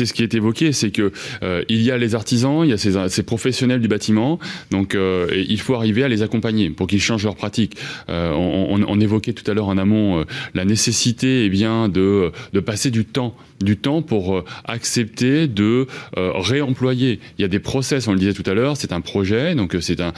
ce 0.05 0.13
qui 0.13 0.25
est 0.25 0.35
évoqué, 0.35 0.73
c'est 0.73 0.91
que 0.91 1.13
euh, 1.45 1.63
il 1.69 1.81
y 1.81 1.93
a 1.93 1.97
les 1.97 2.17
artisans, 2.17 2.65
il 2.65 2.71
y 2.71 2.73
a 2.73 3.09
ces, 3.09 3.23
professionnels 3.23 3.81
du 3.81 3.87
bâtiment, 3.87 4.41
donc 4.73 4.97
euh, 4.97 5.29
il 5.49 5.61
faut 5.61 5.77
arriver 5.77 6.03
à 6.03 6.09
les 6.09 6.23
accompagner 6.23 6.71
pour 6.71 6.89
qu'ils 6.89 7.01
changent 7.01 7.23
leur 7.23 7.37
pratique. 7.37 7.77
Euh, 8.09 8.33
on, 8.33 9.01
évoquait 9.01 9.33
tout 9.33 9.49
à 9.49 9.55
l'heure 9.55 9.69
en 9.69 9.79
amont 9.79 10.25
la 10.55 10.65
nécessité, 10.65 11.45
eh 11.45 11.49
bien, 11.49 11.89
de 11.89 12.33
passer 12.67 12.91
du 12.91 13.05
temps 13.05 13.37
du 13.63 13.77
temps 13.77 14.03
pour 14.03 14.45
accepter 14.65 15.47
de 15.47 15.87
réemployer. 16.17 17.21
Il 17.39 17.43
y 17.43 17.45
a 17.45 17.49
des 17.49 17.59
process, 17.59 18.09
on 18.09 18.13
le 18.13 18.19
disait 18.19 18.33
tout 18.33 18.49
à 18.49 18.55
l'heure, 18.55 18.77
c'est 18.77 18.93
un 18.93 19.01
projet, 19.01 19.55
donc 19.55 19.77
c'est 19.81 20.01
un 20.01 20.13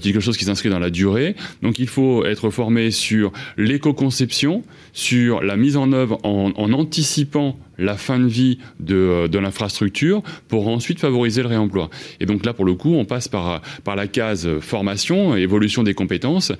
quelque 0.00 0.20
chose 0.20 0.36
qui 0.36 0.44
s'inscrit 0.44 0.68
dans 0.68 0.78
la 0.78 0.90
durée. 0.90 1.36
Donc 1.62 1.78
il 1.78 1.88
faut 1.88 2.24
être 2.24 2.50
formé 2.50 2.90
sur 2.90 3.32
l'éco-conception 3.56 4.62
sur 4.92 5.42
la 5.42 5.56
mise 5.56 5.76
en 5.76 5.92
œuvre 5.92 6.18
en, 6.24 6.52
anticipant 6.72 7.58
la 7.78 7.96
fin 7.96 8.18
de 8.18 8.26
vie 8.26 8.58
de, 8.80 9.26
de 9.28 9.38
l'infrastructure 9.38 10.22
pour 10.48 10.68
ensuite 10.68 11.00
favoriser 11.00 11.42
le 11.42 11.48
réemploi. 11.48 11.90
Et 12.20 12.26
donc 12.26 12.44
là, 12.44 12.52
pour 12.52 12.64
le 12.64 12.74
coup, 12.74 12.94
on 12.94 13.04
passe 13.04 13.28
par, 13.28 13.62
par 13.84 13.96
la 13.96 14.06
case 14.06 14.48
formation, 14.60 15.36
évolution 15.36 15.82
des 15.82 15.94
compétences. 15.94 16.52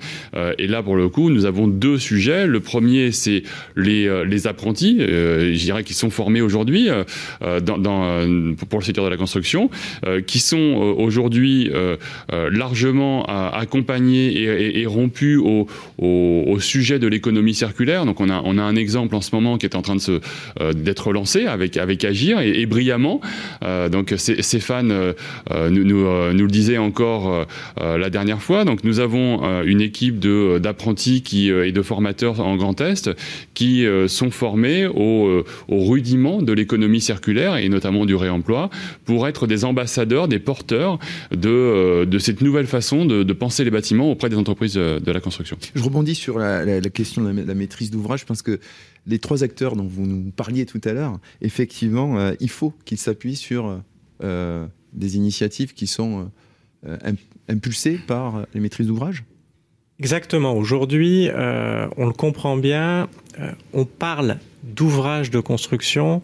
et 0.57 0.67
là, 0.67 0.81
pour 0.83 0.95
le 0.95 1.09
coup, 1.09 1.29
nous 1.29 1.45
avons 1.45 1.67
deux 1.67 1.97
sujets. 1.97 2.47
Le 2.47 2.59
premier, 2.59 3.11
c'est 3.11 3.43
les, 3.75 4.25
les 4.25 4.47
apprentis, 4.47 4.97
je 4.99 5.59
dirais, 5.59 5.83
qui 5.83 5.93
sont 5.93 6.09
formés 6.09 6.41
aujourd'hui 6.41 6.89
dans, 7.41 7.77
dans, 7.77 8.55
pour 8.69 8.79
le 8.79 8.85
secteur 8.85 9.05
de 9.05 9.09
la 9.09 9.17
construction, 9.17 9.69
qui 10.25 10.39
sont 10.39 10.95
aujourd'hui 10.97 11.71
largement 12.31 13.25
accompagnés 13.25 14.27
et, 14.27 14.81
et, 14.81 14.85
rompus 14.85 15.37
au, 15.37 15.67
au, 15.97 16.43
au 16.47 16.59
sujet 16.59 16.99
de 16.99 17.07
l'économie 17.07 17.53
circulaire. 17.53 18.05
Donc 18.05 18.21
on 18.21 18.29
a, 18.29 18.41
on 18.45 18.57
a 18.57 18.63
un 18.63 18.75
exemple 18.75 19.15
en 19.15 19.21
ce 19.21 19.35
moment 19.35 19.57
qui 19.57 19.65
est 19.65 19.75
en 19.75 19.81
train 19.81 19.95
de 19.95 20.01
se 20.01 20.19
euh, 20.61 20.73
d'être 20.73 21.08
lancé 21.13 21.45
avec 21.45 21.77
avec 21.77 22.03
Agir 22.03 22.39
et, 22.39 22.65
brillamment. 22.65 23.21
Euh, 23.63 23.89
donc 23.89 24.13
Stéphane 24.17 24.91
euh, 24.91 25.13
nous, 25.69 25.83
nous, 25.83 26.33
nous, 26.33 26.45
le 26.45 26.51
disait 26.51 26.77
encore 26.77 27.45
la 27.77 28.09
dernière 28.09 28.41
fois. 28.41 28.65
Donc 28.65 28.83
nous 28.83 28.99
avons 28.99 29.63
une 29.63 29.81
équipe 29.81 30.19
d'apprentis 30.19 31.21
qui 31.21 31.49
et 31.49 31.71
de 31.71 31.81
formateurs 31.81 32.39
en 32.39 32.55
Grand 32.55 32.79
Est 32.81 33.09
qui 33.53 33.85
sont 34.07 34.31
formés 34.31 34.87
au, 34.87 35.43
au 35.67 35.83
rudiment 35.85 36.41
de 36.41 36.53
l'économie 36.53 37.01
circulaire 37.01 37.57
et 37.57 37.69
notamment 37.69 38.05
du 38.05 38.15
réemploi 38.15 38.69
pour 39.05 39.27
être 39.27 39.47
des 39.47 39.65
ambassadeurs, 39.65 40.27
des 40.27 40.39
porteurs 40.39 40.99
de, 41.31 42.05
de 42.05 42.19
cette 42.19 42.41
nouvelle 42.41 42.67
façon 42.67 43.05
de, 43.05 43.33
penser 43.33 43.63
les 43.63 43.71
bâtiments 43.71 44.11
auprès 44.11 44.29
des 44.29 44.35
entreprises 44.35 44.73
de 44.73 45.11
la 45.11 45.19
construction. 45.19 45.57
Je 45.73 45.81
rebondis 45.81 46.15
sur 46.15 46.39
la, 46.39 46.81
question 46.89 47.23
de 47.23 47.29
la, 47.29 47.45
la 47.45 47.53
maîtrise 47.53 47.91
d'ouvrage 47.91 48.25
parce 48.25 48.41
que 48.41 48.59
les 49.09 49.19
trois 49.19 49.43
acteurs 49.43 49.75
dont 49.75 49.87
vous 49.87 50.05
nous 50.05 50.31
parliez 50.31 50.65
tout 50.65 50.79
à 50.85 50.93
l'heure, 50.93 51.19
effectivement, 51.41 52.19
euh, 52.19 52.33
il 52.39 52.49
faut 52.49 52.73
qu'ils 52.85 52.99
s'appuient 52.99 53.35
sur 53.35 53.81
euh, 54.23 54.67
des 54.93 55.17
initiatives 55.17 55.73
qui 55.73 55.87
sont 55.87 56.31
euh, 56.85 56.97
impulsées 57.47 57.99
par 58.07 58.45
les 58.53 58.59
maîtrises 58.59 58.87
d'ouvrage 58.87 59.23
Exactement. 59.99 60.53
Aujourd'hui, 60.53 61.27
on 61.35 62.05
le 62.05 62.13
comprend 62.13 62.55
bien, 62.55 63.09
on 63.73 63.83
parle 63.83 64.37
d'ouvrage 64.63 65.29
de 65.29 65.41
construction. 65.41 66.21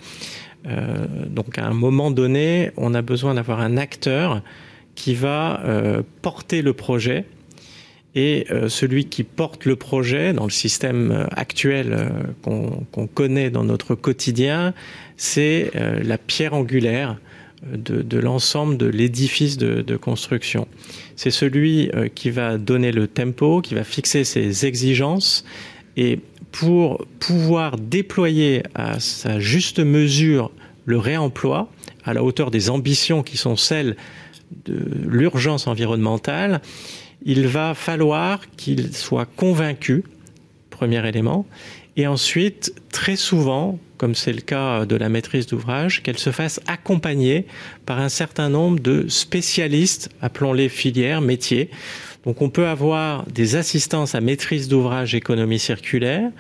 Donc 0.64 1.58
à 1.58 1.66
un 1.66 1.74
moment 1.74 2.10
donné, 2.10 2.72
on 2.78 2.94
a 2.94 3.02
besoin 3.02 3.34
d'avoir 3.34 3.60
un 3.60 3.76
acteur 3.76 4.42
qui 4.96 5.14
va 5.14 5.62
porter 6.22 6.62
le 6.62 6.72
projet 6.72 7.26
et 8.16 8.48
euh, 8.50 8.70
celui 8.70 9.06
qui 9.06 9.24
porte 9.24 9.66
le 9.66 9.76
projet 9.76 10.32
dans 10.34 10.46
le 10.46 10.52
système 10.52 11.12
euh, 11.12 11.26
actuel 11.32 11.92
euh, 11.92 12.10
qu'on 12.42 12.86
qu 12.92 13.08
connaît 13.14 13.50
dans 13.50 13.66
notre 13.66 13.94
quotidien, 13.94 14.74
c'est 15.18 15.72
la 16.04 16.18
pierre 16.18 16.54
angulaire 16.54 17.18
de, 17.66 18.02
de 18.02 18.20
l'ensemble 18.20 18.78
de 18.78 18.88
l'édifice 18.88 19.58
de, 19.58 19.82
de, 19.82 19.96
construction. 19.96 20.68
C'est 21.16 21.32
celui 21.32 21.90
qui 22.16 22.30
va 22.32 22.58
donner 22.58 22.92
le 22.92 23.08
tempo, 23.08 23.62
qui 23.62 23.76
va 23.76 23.86
fixer 23.86 24.26
ses 24.26 24.66
exigences 24.66 25.46
et 25.96 26.20
pour 26.52 27.06
pouvoir 27.20 27.78
déployer 27.78 28.64
à 28.76 29.00
sa 29.00 29.40
juste 29.40 29.80
mesure 29.80 30.52
le 30.86 30.98
réemploi 30.98 31.70
à 32.04 32.14
la 32.14 32.22
hauteur 32.22 32.52
des 32.52 32.70
ambitions 32.70 33.24
qui 33.24 33.38
sont 33.38 33.56
celles 33.56 33.96
de 34.66 34.78
l'urgence 35.08 35.68
environnementale, 35.68 36.62
il 37.26 37.48
va 37.48 37.74
falloir 37.74 38.42
qu'il 38.56 38.96
soit 38.96 39.28
convaincu, 39.36 40.04
premier 40.70 41.06
élément, 41.08 41.46
et 41.98 42.08
ensuite, 42.08 42.74
très 42.92 43.16
souvent, 43.16 43.80
comme 43.98 44.16
c'est 44.16 44.34
le 44.34 44.42
cas 44.42 44.86
de 44.86 44.96
la 44.96 45.08
maîtrise 45.10 45.48
d'ouvrage, 45.48 46.04
qu'elle 46.04 46.18
se 46.18 46.32
fasse 46.32 46.60
accompagner 46.68 47.46
par 47.86 48.00
un 48.00 48.10
certain 48.10 48.50
nombre 48.50 48.80
de 48.80 49.08
spécialistes, 49.08 50.10
appelons-les 50.22 50.68
filières, 50.68 51.22
métiers. 51.22 51.70
Donc 52.26 52.42
on 52.42 52.50
peut 52.50 52.68
avoir 52.68 53.26
des 53.28 53.56
assistances 53.56 54.14
à 54.14 54.20
maîtrise 54.20 54.68
d'ouvrage 54.68 55.16
économie 55.16 55.60
circulaire, 55.60 56.32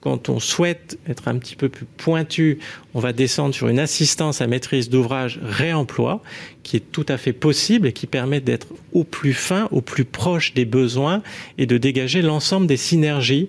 quand 0.00 0.28
on 0.28 0.40
souhaite 0.40 0.98
être 1.08 1.28
un 1.28 1.38
petit 1.38 1.56
peu 1.56 1.68
plus 1.68 1.86
pointu, 1.96 2.58
on 2.94 3.00
va 3.00 3.12
descendre 3.12 3.54
sur 3.54 3.68
une 3.68 3.78
assistance 3.78 4.40
à 4.40 4.46
maîtrise 4.46 4.90
d'ouvrage 4.90 5.40
réemploi, 5.42 6.22
qui 6.62 6.76
est 6.76 6.92
tout 6.92 7.06
à 7.08 7.16
fait 7.16 7.32
possible 7.32 7.86
et 7.86 7.92
qui 7.92 8.06
permet 8.06 8.40
d'être 8.40 8.68
au 8.92 9.04
plus 9.04 9.32
fin, 9.32 9.68
au 9.70 9.80
plus 9.80 10.04
proche 10.04 10.54
des 10.54 10.64
besoins 10.64 11.22
et 11.58 11.66
de 11.66 11.78
dégager 11.78 12.22
l'ensemble 12.22 12.66
des 12.66 12.76
synergies 12.76 13.48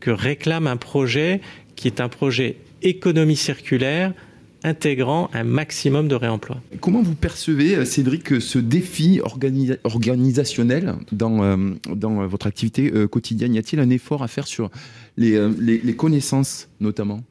que 0.00 0.10
réclame 0.10 0.66
un 0.66 0.76
projet 0.76 1.40
qui 1.76 1.88
est 1.88 2.00
un 2.00 2.08
projet 2.08 2.56
économie 2.82 3.36
circulaire 3.36 4.12
intégrant 4.62 5.30
un 5.32 5.44
maximum 5.44 6.08
de 6.08 6.14
réemploi. 6.14 6.60
Comment 6.80 7.02
vous 7.02 7.14
percevez, 7.14 7.84
Cédric, 7.86 8.40
ce 8.40 8.58
défi 8.58 9.20
organisa 9.22 9.76
organisationnel 9.84 10.96
dans, 11.12 11.42
euh, 11.42 11.56
dans 11.94 12.26
votre 12.26 12.46
activité 12.46 12.90
euh, 12.94 13.08
quotidienne? 13.08 13.54
Y 13.54 13.58
a-t-il 13.58 13.80
un 13.80 13.88
effort 13.90 14.22
à 14.22 14.28
faire 14.28 14.46
sur 14.46 14.70
les, 15.16 15.34
euh, 15.34 15.52
les, 15.58 15.96
connaissances 15.96 16.68
notamment 16.80 17.22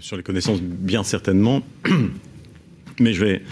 Sur 0.00 0.16
les 0.16 0.22
connaissances, 0.22 0.60
bien 0.60 1.04
certainement. 1.04 1.62
Mais 3.00 3.12
je 3.12 3.24
vais 3.24 3.42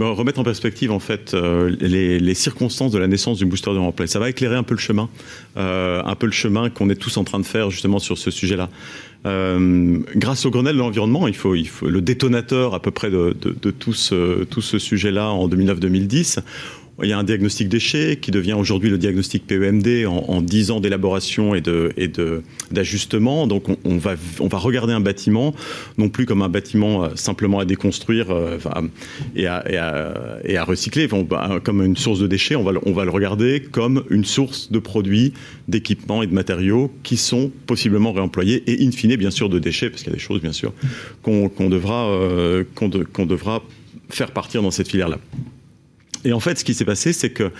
bon, 0.00 0.12
remettre 0.12 0.40
en 0.40 0.44
perspective 0.44 0.90
en 0.90 0.98
fait 0.98 1.32
euh, 1.32 1.70
les, 1.80 2.34
circonstances 2.34 2.90
de 2.90 2.98
la 2.98 3.06
naissance 3.06 3.38
du 3.38 3.46
booster 3.46 3.72
de 3.72 3.78
remplacement. 3.78 4.12
Ça 4.12 4.18
va 4.18 4.28
éclairer 4.30 4.56
un 4.56 4.64
peu 4.64 4.74
le 4.74 4.80
chemin, 4.80 5.08
euh, 5.56 6.02
un 6.04 6.14
peu 6.16 6.26
le 6.26 6.32
chemin 6.32 6.68
qu'on 6.68 6.90
est 6.90 6.96
tous 6.96 7.16
en 7.16 7.24
train 7.24 7.38
de 7.38 7.46
faire 7.46 7.70
justement 7.70 8.00
sur 8.00 8.18
ce 8.18 8.30
sujet-là. 8.30 8.70
Grâce 9.24 10.46
au 10.46 10.50
Grenelle 10.50 10.74
de 10.74 10.80
l'environnement, 10.80 11.28
il 11.28 11.36
faut, 11.36 11.54
il 11.54 11.68
faut 11.68 11.88
le 11.88 12.00
détonateur 12.00 12.74
à 12.74 12.80
peu 12.80 12.90
près 12.90 13.10
de, 13.10 13.36
de, 13.40 13.70
tout 13.70 13.92
ce 13.92 14.78
sujet-là 14.78 15.28
en 15.28 15.48
2009-2010 15.48 16.38
il 17.02 17.08
y 17.08 17.12
a 17.12 17.18
un 17.18 17.24
diagnostic 17.24 17.68
déchet 17.68 18.18
qui 18.20 18.30
devient 18.30 18.54
aujourd'hui 18.54 18.90
le 18.90 18.98
diagnostic 18.98 19.46
PEMD 19.46 20.06
en, 20.06 20.24
en 20.28 20.42
10 20.42 20.72
ans 20.72 20.80
d'élaboration 20.80 21.54
et 21.54 21.62
et 21.96 22.08
de 22.08 22.42
d'ajustement. 22.70 23.46
Donc 23.46 23.64
on, 23.84 23.98
va 23.98 24.14
on 24.40 24.48
va 24.48 24.58
regarder 24.58 24.92
un 24.92 25.00
bâtiment 25.00 25.54
non 25.96 26.08
plus 26.08 26.26
comme 26.26 26.42
un 26.42 26.48
bâtiment 26.48 27.04
euh, 27.04 27.08
simplement 27.14 27.58
à 27.58 27.64
déconstruire 27.64 28.30
euh, 28.30 28.58
et, 29.36 29.46
à, 29.46 29.64
et, 30.44 30.56
à, 30.56 30.64
recycler, 30.64 31.08
on, 31.12 31.26
comme 31.60 31.84
une 31.84 31.96
source 31.96 32.20
de 32.20 32.26
déchets. 32.26 32.56
On 32.56 32.64
va 32.64 32.72
on 32.84 32.92
va 32.92 33.04
le 33.04 33.10
regarder 33.10 33.60
comme 33.60 34.04
une 34.10 34.24
source 34.24 34.70
de 34.70 34.78
produits, 34.78 35.32
d'équipements 35.68 36.22
et 36.22 36.26
de 36.26 36.34
matériaux 36.34 36.90
qui 37.02 37.16
sont 37.16 37.50
possiblement 37.66 38.12
réemployés 38.12 38.62
et 38.66 38.86
in 38.86 38.90
fine 38.90 39.16
bien 39.16 39.30
sûr 39.30 39.48
de 39.48 39.58
déchets 39.58 39.90
parce 39.90 40.02
qu'il 40.02 40.10
y 40.10 40.14
a 40.14 40.16
des 40.16 40.22
choses 40.22 40.40
bien 40.40 40.52
sûr 40.52 40.72
qu'on 41.22 41.48
qu 41.48 41.68
devra 41.68 42.08
euh, 42.08 42.64
qu'on 42.74 42.88
de, 42.88 43.04
qu 43.04 43.26
devra 43.26 43.62
faire 44.10 44.30
partir 44.30 44.62
dans 44.62 44.70
cette 44.70 44.88
filière 44.88 45.08
là. 45.08 45.18
Et 46.24 46.32
en 46.32 46.40
fait, 46.40 46.58
ce 46.58 46.64
qui 46.64 46.74
s'est 46.74 46.84
passé, 46.84 47.12
c'est 47.12 47.30
que 47.30 47.50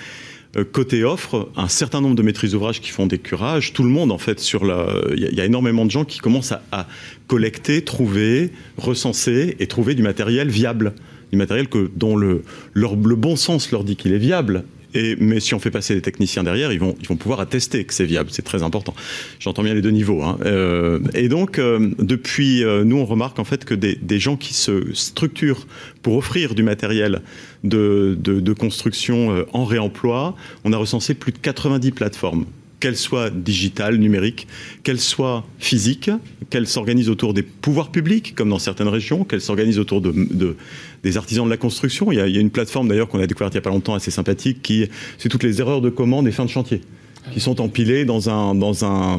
euh, 0.56 0.64
côté 0.64 1.04
offre, 1.04 1.50
un 1.56 1.68
certain 1.68 2.00
nombre 2.00 2.14
de 2.14 2.22
maîtrises 2.22 2.52
d'ouvrage 2.52 2.80
qui 2.80 2.90
font 2.90 3.06
des 3.06 3.18
curages, 3.18 3.72
tout 3.72 3.82
le 3.82 3.90
monde 3.90 4.10
en 4.10 4.18
fait 4.18 4.40
sur 4.40 4.64
la, 4.64 4.86
il 5.14 5.22
y, 5.22 5.40
a 5.40 5.44
énormément 5.44 5.84
de 5.84 5.90
gens 5.90 6.04
qui 6.04 6.20
commencent 6.20 6.52
à, 6.52 6.86
collecter, 7.26 7.82
trouver, 7.84 8.50
recenser 8.78 9.56
et 9.58 9.66
trouver 9.66 9.94
du 9.94 10.02
matériel 10.02 10.48
viable, 10.48 10.94
du 11.32 11.36
matériel 11.36 11.68
que 11.68 11.90
dont 11.94 12.16
le 12.16 12.42
bon 12.74 13.36
sens 13.36 13.70
leur 13.70 13.84
dit 13.84 13.96
qu'il 13.96 14.14
est 14.14 14.18
viable 14.18 14.64
et, 14.94 15.16
mais 15.20 15.40
si 15.40 15.54
on 15.54 15.58
fait 15.58 15.70
passer 15.70 15.94
les 15.94 16.00
techniciens 16.00 16.42
derrière, 16.42 16.72
ils 16.72 16.80
vont, 16.80 16.96
ils 17.00 17.06
vont 17.06 17.16
pouvoir 17.16 17.40
attester 17.40 17.84
que 17.84 17.92
c'est 17.92 18.06
viable. 18.06 18.30
C'est 18.32 18.42
très 18.42 18.62
important. 18.62 18.94
J'entends 19.38 19.62
bien 19.62 19.74
les 19.74 19.82
deux 19.82 19.90
niveaux. 19.90 20.22
Hein. 20.22 20.38
Euh, 20.44 21.00
et 21.14 21.28
donc, 21.28 21.58
euh, 21.58 21.90
depuis, 21.98 22.64
euh, 22.64 22.84
nous, 22.84 22.96
on 22.96 23.04
remarque 23.04 23.38
en 23.38 23.44
fait 23.44 23.64
que 23.64 23.74
des, 23.74 23.96
des, 23.96 24.18
gens 24.18 24.36
qui 24.36 24.54
se 24.54 24.92
structurent 24.94 25.66
pour 26.02 26.16
offrir 26.16 26.54
du 26.54 26.62
matériel 26.62 27.22
de, 27.64 28.16
de, 28.20 28.52
construction 28.52 29.44
en 29.52 29.64
réemploi, 29.64 30.34
on 30.64 30.72
a 30.72 30.76
recensé 30.76 31.14
plus 31.14 31.32
de 31.32 31.38
90 31.38 31.92
plateformes 31.92 32.46
qu'elle 32.80 32.96
soit 32.96 33.30
digitale, 33.30 33.96
numérique, 33.96 34.46
qu'elle 34.82 35.00
soit 35.00 35.44
physique, 35.58 36.10
qu'elle 36.50 36.66
s'organise 36.66 37.08
autour 37.08 37.34
des 37.34 37.42
pouvoirs 37.42 37.90
publics, 37.90 38.34
comme 38.34 38.50
dans 38.50 38.58
certaines 38.58 38.88
régions, 38.88 39.24
qu'elle 39.24 39.40
s'organise 39.40 39.78
autour 39.78 40.00
de, 40.00 40.12
de, 40.12 40.56
des 41.02 41.16
artisans 41.16 41.44
de 41.44 41.50
la 41.50 41.56
construction. 41.56 42.12
Il 42.12 42.18
y 42.18 42.20
a, 42.20 42.26
une 42.26 42.50
plateforme 42.50 42.88
d'ailleurs 42.88 43.08
qu'on 43.08 43.20
a 43.20 43.26
découverte 43.26 43.54
il 43.54 43.56
n'y 43.56 43.62
a 43.62 43.62
pas 43.62 43.70
longtemps 43.70 43.94
assez 43.94 44.10
sympathique, 44.10 44.62
qui 44.62 44.88
c'est 45.18 45.28
toutes 45.28 45.42
les 45.42 45.60
erreurs 45.60 45.80
de 45.80 45.90
commande 45.90 46.28
et 46.28 46.32
fin 46.32 46.44
de 46.44 46.50
chantier, 46.50 46.80
qui 47.32 47.40
sont 47.40 47.60
empilées 47.60 48.04
dans 48.04 48.30
un, 48.30 48.54
dans 48.54 48.84
un 48.84 49.16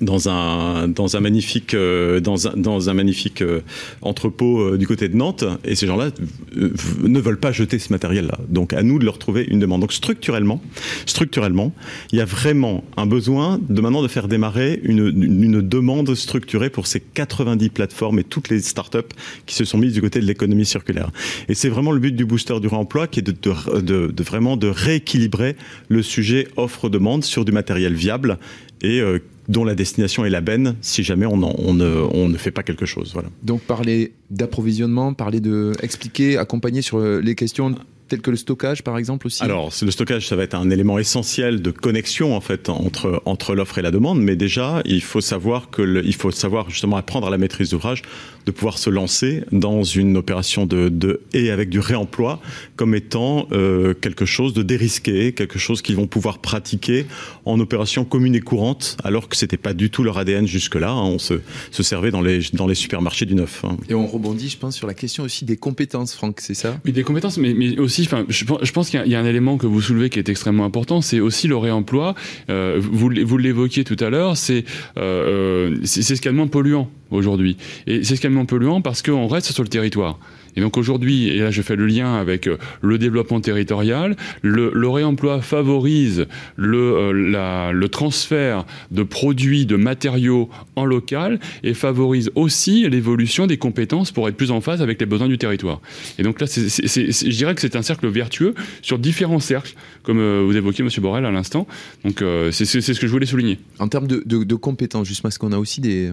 dans 0.00 0.28
un 0.28 0.88
dans 0.88 1.16
un 1.16 1.20
magnifique 1.20 1.74
euh, 1.74 2.20
dans 2.20 2.48
un 2.48 2.56
dans 2.56 2.88
un 2.88 2.94
magnifique 2.94 3.42
euh, 3.42 3.60
entrepôt 4.02 4.60
euh, 4.60 4.78
du 4.78 4.86
côté 4.86 5.08
de 5.08 5.16
Nantes 5.16 5.44
et 5.64 5.74
ces 5.74 5.86
gens-là 5.86 6.10
ne 6.56 7.20
veulent 7.20 7.38
pas 7.38 7.52
jeter 7.52 7.78
ce 7.78 7.92
matériel-là. 7.92 8.38
Donc 8.48 8.72
à 8.72 8.82
nous 8.82 8.98
de 8.98 9.04
leur 9.04 9.18
trouver 9.18 9.44
une 9.48 9.58
demande. 9.58 9.80
Donc 9.82 9.92
structurellement, 9.92 10.60
structurellement, 11.06 11.72
il 12.12 12.18
y 12.18 12.22
a 12.22 12.24
vraiment 12.24 12.84
un 12.96 13.06
besoin 13.06 13.60
de 13.68 13.80
maintenant 13.80 14.02
de 14.02 14.08
faire 14.08 14.28
démarrer 14.28 14.80
une, 14.82 15.08
une, 15.08 15.44
une 15.44 15.60
demande 15.60 16.14
structurée 16.14 16.70
pour 16.70 16.86
ces 16.86 17.00
90 17.00 17.68
plateformes 17.70 18.18
et 18.18 18.24
toutes 18.24 18.48
les 18.48 18.60
startups 18.60 18.98
qui 19.46 19.54
se 19.54 19.64
sont 19.64 19.78
mises 19.78 19.92
du 19.92 20.00
côté 20.00 20.20
de 20.20 20.26
l'économie 20.26 20.66
circulaire. 20.66 21.10
Et 21.48 21.54
c'est 21.54 21.68
vraiment 21.68 21.92
le 21.92 22.00
but 22.00 22.14
du 22.14 22.24
booster 22.24 22.58
du 22.60 22.68
réemploi 22.68 23.06
qui 23.06 23.20
est 23.20 23.22
de, 23.22 23.32
de, 23.32 23.80
de, 23.80 24.06
de 24.08 24.22
vraiment 24.22 24.56
de 24.56 24.68
rééquilibrer 24.68 25.56
le 25.88 26.02
sujet 26.02 26.48
offre-demande 26.56 27.24
sur 27.24 27.44
du 27.44 27.52
matériel 27.52 27.94
viable 27.94 28.38
et 28.82 29.00
euh, 29.00 29.18
dont 29.50 29.64
la 29.64 29.74
destination 29.74 30.24
est 30.24 30.30
la 30.30 30.40
benne 30.40 30.76
si 30.80 31.02
jamais 31.02 31.26
on, 31.26 31.42
on, 31.42 31.74
ne, 31.74 32.06
on 32.12 32.28
ne 32.28 32.38
fait 32.38 32.52
pas 32.52 32.62
quelque 32.62 32.86
chose. 32.86 33.10
Voilà. 33.12 33.28
Donc 33.42 33.60
parler 33.62 34.12
d'approvisionnement, 34.30 35.12
parler 35.12 35.40
de 35.40 35.72
expliquer, 35.82 36.38
accompagner 36.38 36.82
sur 36.82 37.00
les 37.00 37.34
questions 37.34 37.74
tel 38.10 38.20
que 38.20 38.30
le 38.30 38.36
stockage 38.36 38.82
par 38.82 38.98
exemple 38.98 39.26
aussi 39.26 39.42
Alors, 39.42 39.72
le 39.80 39.90
stockage, 39.90 40.28
ça 40.28 40.36
va 40.36 40.42
être 40.42 40.54
un 40.54 40.68
élément 40.68 40.98
essentiel 40.98 41.62
de 41.62 41.70
connexion 41.70 42.36
en 42.36 42.40
fait 42.40 42.68
entre 42.68 43.22
entre 43.24 43.54
l'offre 43.54 43.78
et 43.78 43.82
la 43.82 43.90
demande, 43.90 44.20
mais 44.20 44.36
déjà, 44.36 44.82
il 44.84 45.02
faut 45.02 45.20
savoir 45.20 45.70
que 45.70 45.80
le, 45.80 46.04
il 46.04 46.14
faut 46.14 46.30
savoir 46.30 46.68
justement 46.68 46.96
apprendre 46.96 47.26
à 47.26 47.30
la 47.30 47.38
maîtrise 47.38 47.70
d'ouvrage 47.70 48.02
de 48.46 48.50
pouvoir 48.50 48.78
se 48.78 48.90
lancer 48.90 49.42
dans 49.52 49.82
une 49.82 50.16
opération 50.16 50.66
de, 50.66 50.88
de 50.88 51.20
et 51.32 51.50
avec 51.50 51.68
du 51.68 51.78
réemploi 51.78 52.40
comme 52.76 52.94
étant 52.94 53.46
euh, 53.52 53.94
quelque 53.94 54.24
chose 54.24 54.54
de 54.54 54.62
dérisqué, 54.62 55.32
quelque 55.32 55.58
chose 55.58 55.82
qu'ils 55.82 55.96
vont 55.96 56.06
pouvoir 56.06 56.38
pratiquer 56.38 57.06
en 57.44 57.58
opération 57.60 58.04
commune 58.04 58.34
et 58.34 58.40
courante, 58.40 58.96
alors 59.04 59.28
que 59.28 59.36
c'était 59.36 59.56
pas 59.56 59.74
du 59.74 59.90
tout 59.90 60.02
leur 60.02 60.18
ADN 60.18 60.46
jusque-là. 60.46 60.90
Hein. 60.90 61.02
On 61.02 61.18
se, 61.18 61.34
se 61.70 61.82
servait 61.82 62.10
dans 62.10 62.22
les 62.22 62.40
dans 62.52 62.66
les 62.66 62.74
supermarchés 62.74 63.26
du 63.26 63.34
neuf. 63.34 63.64
Hein. 63.64 63.76
Et 63.88 63.94
on 63.94 64.06
rebondit, 64.06 64.48
je 64.48 64.56
pense, 64.56 64.76
sur 64.76 64.86
la 64.86 64.94
question 64.94 65.24
aussi 65.24 65.44
des 65.44 65.56
compétences, 65.56 66.14
Franck, 66.14 66.40
c'est 66.40 66.54
ça? 66.54 66.78
Oui, 66.84 66.92
des 66.92 67.02
compétences, 67.02 67.38
mais, 67.38 67.54
mais 67.54 67.78
aussi, 67.78 68.02
enfin, 68.02 68.24
je, 68.28 68.44
je 68.62 68.72
pense 68.72 68.90
qu'il 68.90 69.02
y, 69.04 69.10
y, 69.10 69.14
a 69.14 69.20
un 69.20 69.26
élément 69.26 69.58
que 69.58 69.66
vous 69.66 69.80
soulevez 69.80 70.10
qui 70.10 70.18
est 70.18 70.28
extrêmement 70.28 70.64
important, 70.64 71.00
c'est 71.00 71.20
aussi 71.20 71.48
le 71.48 71.56
réemploi. 71.56 72.14
Euh, 72.48 72.80
vous 72.80 73.10
vous 73.24 73.38
l'évoquiez 73.38 73.84
tout 73.84 73.96
à 74.00 74.10
l'heure, 74.10 74.36
c'est 74.36 74.64
euh, 74.96 75.76
c'est 75.84 76.02
ce 76.02 76.14
qu'il 76.14 76.26
y 76.26 76.28
a 76.28 76.32
de 76.32 76.36
moins 76.36 76.46
polluant 76.46 76.90
aujourd'hui. 77.10 77.56
Et 77.86 78.04
c'est 78.04 78.16
ce 78.16 78.20
qui 78.20 78.26
polluant 78.46 78.80
parce 78.80 79.02
qu'on 79.02 79.26
reste 79.26 79.52
sur 79.52 79.62
le 79.62 79.68
territoire. 79.68 80.18
Et 80.56 80.60
donc 80.60 80.76
aujourd'hui, 80.76 81.28
et 81.28 81.38
là 81.38 81.50
je 81.50 81.62
fais 81.62 81.76
le 81.76 81.86
lien 81.86 82.16
avec 82.16 82.46
euh, 82.46 82.56
le 82.82 82.98
développement 82.98 83.40
territorial, 83.40 84.16
le, 84.42 84.88
réemploi 84.88 85.40
favorise 85.40 86.26
le, 86.56 86.78
euh, 86.78 87.72
le 87.72 87.88
transfert 87.88 88.66
de 88.90 89.02
produits, 89.02 89.66
de 89.66 89.76
matériaux 89.76 90.48
en 90.76 90.84
local 90.84 91.38
et 91.62 91.74
favorise 91.74 92.30
aussi 92.34 92.88
l'évolution 92.88 93.46
des 93.46 93.56
compétences 93.56 94.10
pour 94.10 94.28
être 94.28 94.36
plus 94.36 94.50
en 94.50 94.60
phase 94.60 94.82
avec 94.82 95.00
les 95.00 95.06
besoins 95.06 95.28
du 95.28 95.38
territoire. 95.38 95.80
Et 96.18 96.22
donc 96.22 96.40
là, 96.40 96.46
c'est, 96.46 96.68
c'est, 96.68 96.88
c'est, 96.88 97.10
je 97.12 97.36
dirais 97.36 97.54
que 97.54 97.60
c'est 97.60 97.76
un 97.76 97.82
cercle 97.82 98.08
vertueux 98.08 98.54
sur 98.82 98.98
différents 98.98 99.40
cercles, 99.40 99.74
comme 100.02 100.18
euh, 100.18 100.42
vous 100.44 100.56
évoquiez, 100.56 100.82
Monsieur 100.82 101.00
Borrell, 101.00 101.24
à 101.24 101.30
l'instant. 101.30 101.66
Donc 102.04 102.24
c'est, 102.50 102.64
ce 102.64 103.00
que 103.00 103.06
je 103.06 103.12
voulais 103.12 103.26
souligner. 103.26 103.58
En 103.78 103.88
termes 103.88 104.06
de 104.08 104.54
compétences, 104.54 105.06
justement, 105.06 105.28
parce 105.28 105.38
qu'on 105.38 105.52
a 105.52 105.58
aussi 105.58 105.80
des 105.80 106.10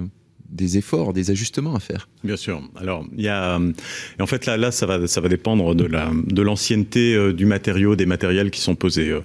des 0.49 0.77
efforts, 0.77 1.13
des 1.13 1.31
ajustements 1.31 1.75
à 1.75 1.79
faire. 1.79 2.07
Bien 2.23 2.37
sûr. 2.37 2.61
Alors, 2.75 3.05
il 3.17 3.23
y 3.23 3.27
a, 3.27 3.59
et 4.19 4.21
en 4.21 4.27
fait 4.27 4.45
là, 4.45 4.57
là, 4.57 4.71
ça 4.71 4.85
va, 4.85 5.07
ça 5.07 5.21
va 5.21 5.29
dépendre 5.29 5.75
de 5.75 5.85
la, 5.85 6.09
de 6.25 6.41
l'ancienneté 6.41 7.15
euh, 7.15 7.33
du 7.33 7.45
matériau, 7.45 7.95
des 7.95 8.05
matériels 8.05 8.49
qui 8.51 8.61
sont 8.61 8.75
posés. 8.75 9.09
Euh, 9.09 9.21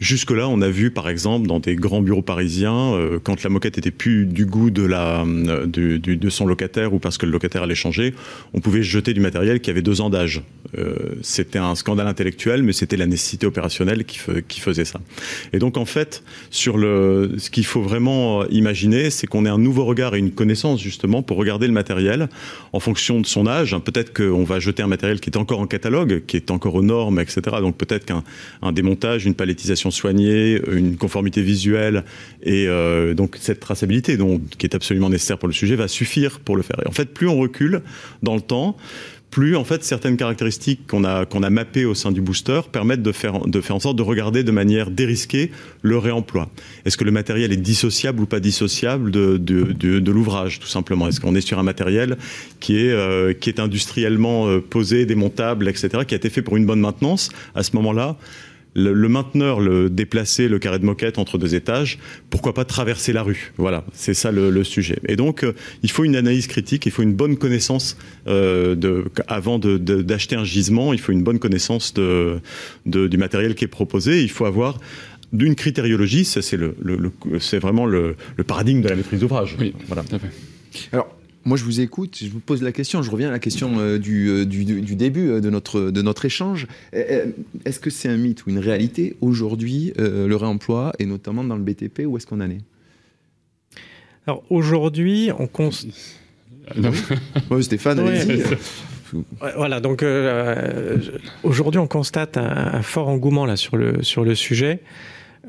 jusque-là, 0.00 0.48
on 0.48 0.60
a 0.60 0.68
vu, 0.68 0.90
par 0.90 1.08
exemple, 1.08 1.46
dans 1.46 1.60
des 1.60 1.76
grands 1.76 2.02
bureaux 2.02 2.22
parisiens, 2.22 2.94
euh, 2.94 3.18
quand 3.22 3.42
la 3.42 3.50
moquette 3.50 3.78
était 3.78 3.90
plus 3.90 4.26
du 4.26 4.46
goût 4.46 4.70
de 4.70 4.82
la, 4.82 5.24
du, 5.66 5.98
de 5.98 6.30
son 6.30 6.46
locataire 6.46 6.92
ou 6.92 6.98
parce 6.98 7.18
que 7.18 7.26
le 7.26 7.32
locataire 7.32 7.62
allait 7.62 7.74
changer, 7.74 8.14
on 8.52 8.60
pouvait 8.60 8.82
jeter 8.82 9.14
du 9.14 9.20
matériel 9.20 9.60
qui 9.60 9.70
avait 9.70 9.82
deux 9.82 10.00
ans 10.00 10.10
d'âge. 10.10 10.42
c'était 11.22 11.58
un 11.58 11.74
scandale 11.74 12.08
intellectuel, 12.08 12.62
mais 12.62 12.72
c'était 12.72 12.96
la 12.96 13.06
nécessité 13.06 13.46
opérationnelle 13.46 14.04
qui, 14.04 14.18
qui 14.48 14.60
faisait 14.60 14.84
ça. 14.84 15.00
Et 15.52 15.58
donc, 15.58 15.76
en 15.76 15.84
fait, 15.84 16.24
sur 16.50 16.76
le, 16.76 17.34
ce 17.38 17.50
qu'il 17.50 17.64
faut 17.64 17.82
vraiment 17.82 18.46
imaginer, 18.48 19.10
c'est 19.10 19.26
qu'on 19.26 19.46
ait 19.46 19.50
un 19.50 19.58
nouveau 19.58 19.84
regard 19.84 20.14
et 20.14 20.18
une 20.18 20.32
connaissance 20.32 20.63
justement 20.76 21.22
pour 21.22 21.36
regarder 21.36 21.66
le 21.66 21.72
matériel 21.72 22.28
en 22.72 22.80
fonction 22.80 23.20
de 23.20 23.26
son 23.26 23.46
âge. 23.46 23.76
Peut-être 23.84 24.12
qu'on 24.12 24.44
va 24.44 24.58
jeter 24.58 24.82
un 24.82 24.86
matériel 24.86 25.20
qui 25.20 25.30
est 25.30 25.36
encore 25.36 25.60
en 25.60 25.66
catalogue, 25.66 26.24
qui 26.26 26.36
est 26.36 26.50
encore 26.50 26.74
aux 26.74 26.82
normes, 26.82 27.20
etc. 27.20 27.42
Donc 27.60 27.76
peut-être 27.76 28.06
qu'un 28.06 28.72
démontage, 28.72 29.26
une 29.26 29.34
palettisation 29.34 29.90
soignée, 29.90 30.60
une 30.72 30.96
conformité 30.96 31.42
visuelle 31.42 32.04
et 32.42 32.66
euh, 32.68 33.14
donc 33.14 33.36
cette 33.40 33.60
traçabilité 33.60 34.16
donc, 34.16 34.42
qui 34.58 34.66
est 34.66 34.74
absolument 34.74 35.10
nécessaire 35.10 35.38
pour 35.38 35.48
le 35.48 35.54
sujet 35.54 35.76
va 35.76 35.88
suffire 35.88 36.40
pour 36.40 36.56
le 36.56 36.62
faire. 36.62 36.80
Et 36.84 36.88
en 36.88 36.92
fait, 36.92 37.12
plus 37.12 37.28
on 37.28 37.38
recule 37.38 37.82
dans 38.22 38.34
le 38.34 38.40
temps, 38.40 38.76
plus 39.34 39.56
en 39.56 39.64
fait 39.64 39.82
certaines 39.82 40.16
caractéristiques 40.16 40.86
qu'on 40.86 41.02
a 41.02 41.26
qu'on 41.26 41.42
a 41.42 41.50
mappées 41.50 41.84
au 41.84 41.94
sein 41.94 42.12
du 42.12 42.20
booster 42.20 42.60
permettent 42.70 43.02
de 43.02 43.10
faire 43.10 43.40
de 43.40 43.60
faire 43.60 43.74
en 43.74 43.80
sorte 43.80 43.96
de 43.96 44.02
regarder 44.02 44.44
de 44.44 44.52
manière 44.52 44.92
dérisquée 44.92 45.50
le 45.82 45.98
réemploi. 45.98 46.48
Est-ce 46.84 46.96
que 46.96 47.02
le 47.02 47.10
matériel 47.10 47.52
est 47.52 47.56
dissociable 47.56 48.20
ou 48.20 48.26
pas 48.26 48.38
dissociable 48.38 49.10
de 49.10 49.36
de, 49.36 50.10
l'ouvrage 50.12 50.60
tout 50.60 50.68
simplement? 50.68 51.08
Est-ce 51.08 51.20
qu'on 51.20 51.34
est 51.34 51.40
sur 51.40 51.58
un 51.58 51.64
matériel 51.64 52.16
qui 52.60 52.76
est 52.76 52.92
euh, 52.92 53.32
qui 53.32 53.50
est 53.50 53.58
industriellement 53.58 54.46
euh, 54.46 54.60
posé, 54.60 55.04
démontable, 55.04 55.66
etc., 55.66 56.04
qui 56.06 56.14
a 56.14 56.16
été 56.16 56.30
fait 56.30 56.42
pour 56.42 56.56
une 56.56 56.64
bonne 56.64 56.80
maintenance? 56.80 57.30
À 57.56 57.64
ce 57.64 57.74
moment-là 57.74 58.16
le, 58.74 58.92
le, 58.92 59.08
mainteneur, 59.08 59.60
le 59.60 59.88
déplacer 59.90 60.48
le 60.48 60.58
carré 60.58 60.78
de 60.78 60.84
moquette 60.84 61.18
entre 61.18 61.38
deux 61.38 61.54
étages, 61.54 61.98
pourquoi 62.30 62.54
pas 62.54 62.64
traverser 62.64 63.12
la 63.12 63.22
rue? 63.22 63.52
Voilà, 63.56 63.84
c'est 63.92 64.14
ça 64.14 64.32
le, 64.32 64.50
le, 64.50 64.64
sujet. 64.64 64.98
Et 65.06 65.16
donc, 65.16 65.44
euh, 65.44 65.54
il 65.82 65.90
faut 65.90 66.04
une 66.04 66.16
analyse 66.16 66.46
critique, 66.46 66.86
il 66.86 66.92
faut 66.92 67.02
une 67.02 67.14
bonne 67.14 67.36
connaissance 67.36 67.96
euh, 68.26 68.74
de, 68.74 69.04
avant 69.28 69.58
d'acheter 69.58 70.36
un 70.36 70.44
gisement, 70.44 70.92
il 70.92 71.00
faut 71.00 71.12
une 71.12 71.22
bonne 71.22 71.38
connaissance 71.38 71.94
de, 71.94 72.40
de, 72.86 73.06
du 73.06 73.16
matériel 73.16 73.54
qui 73.54 73.64
est 73.64 73.68
proposé. 73.68 74.22
Il 74.22 74.30
faut 74.30 74.46
avoir 74.46 74.78
d'une 75.32 75.54
critériologie, 75.54 76.24
c'est 76.24 76.56
le, 76.56 76.76
le, 76.80 77.12
c'est 77.40 77.58
vraiment 77.58 77.86
le, 77.86 78.16
paradigme 78.46 78.80
de 78.80 78.88
la 78.88 78.96
maîtrise 78.96 79.20
d'ouvrage. 79.20 79.56
Oui, 79.58 79.74
voilà. 79.86 80.02
Tout 80.02 80.16
à 80.16 80.18
fait. 80.18 80.30
Alors, 80.92 81.08
moi, 81.44 81.56
je 81.56 81.64
vous 81.64 81.80
écoute, 81.80 82.18
je 82.20 82.30
vous 82.30 82.40
pose 82.40 82.62
la 82.62 82.72
question, 82.72 83.02
je 83.02 83.10
reviens 83.10 83.28
à 83.28 83.32
la 83.32 83.38
question 83.38 83.78
euh, 83.78 83.98
du, 83.98 84.28
euh, 84.28 84.44
du, 84.46 84.64
du, 84.64 84.96
début 84.96 85.28
euh, 85.28 85.40
de, 85.40 85.50
notre, 85.50 85.90
de 85.90 86.02
notre 86.02 86.24
échange. 86.24 86.66
Est-ce 86.92 87.80
que 87.80 87.90
c'est 87.90 88.08
un 88.08 88.16
mythe 88.16 88.46
ou 88.46 88.50
une 88.50 88.58
réalité 88.58 89.16
aujourd'hui, 89.20 89.92
euh, 89.98 90.26
le 90.26 90.36
réemploi, 90.36 90.92
et 90.98 91.06
notamment 91.06 91.44
dans 91.44 91.56
le 91.56 91.62
BTP, 91.62 92.02
où 92.06 92.16
est-ce 92.16 92.26
qu'on 92.26 92.40
en 92.40 92.50
est? 92.50 92.60
Alors 94.26 94.42
aujourd'hui, 94.48 95.30
on 95.38 95.46
constate... 95.46 95.92
oui, 97.50 97.62
Stéphane, 97.62 97.98
allez-y. 97.98 98.42
Voilà, 99.56 99.80
donc 99.80 100.02
euh, 100.02 100.96
aujourd'hui, 101.42 101.78
on 101.78 101.86
constate 101.86 102.36
un, 102.38 102.74
un, 102.74 102.82
fort 102.82 103.08
engouement 103.08 103.44
là, 103.44 103.56
sur, 103.56 103.76
le, 103.76 104.02
sur 104.02 104.24
le 104.24 104.34
sujet. 104.34 104.80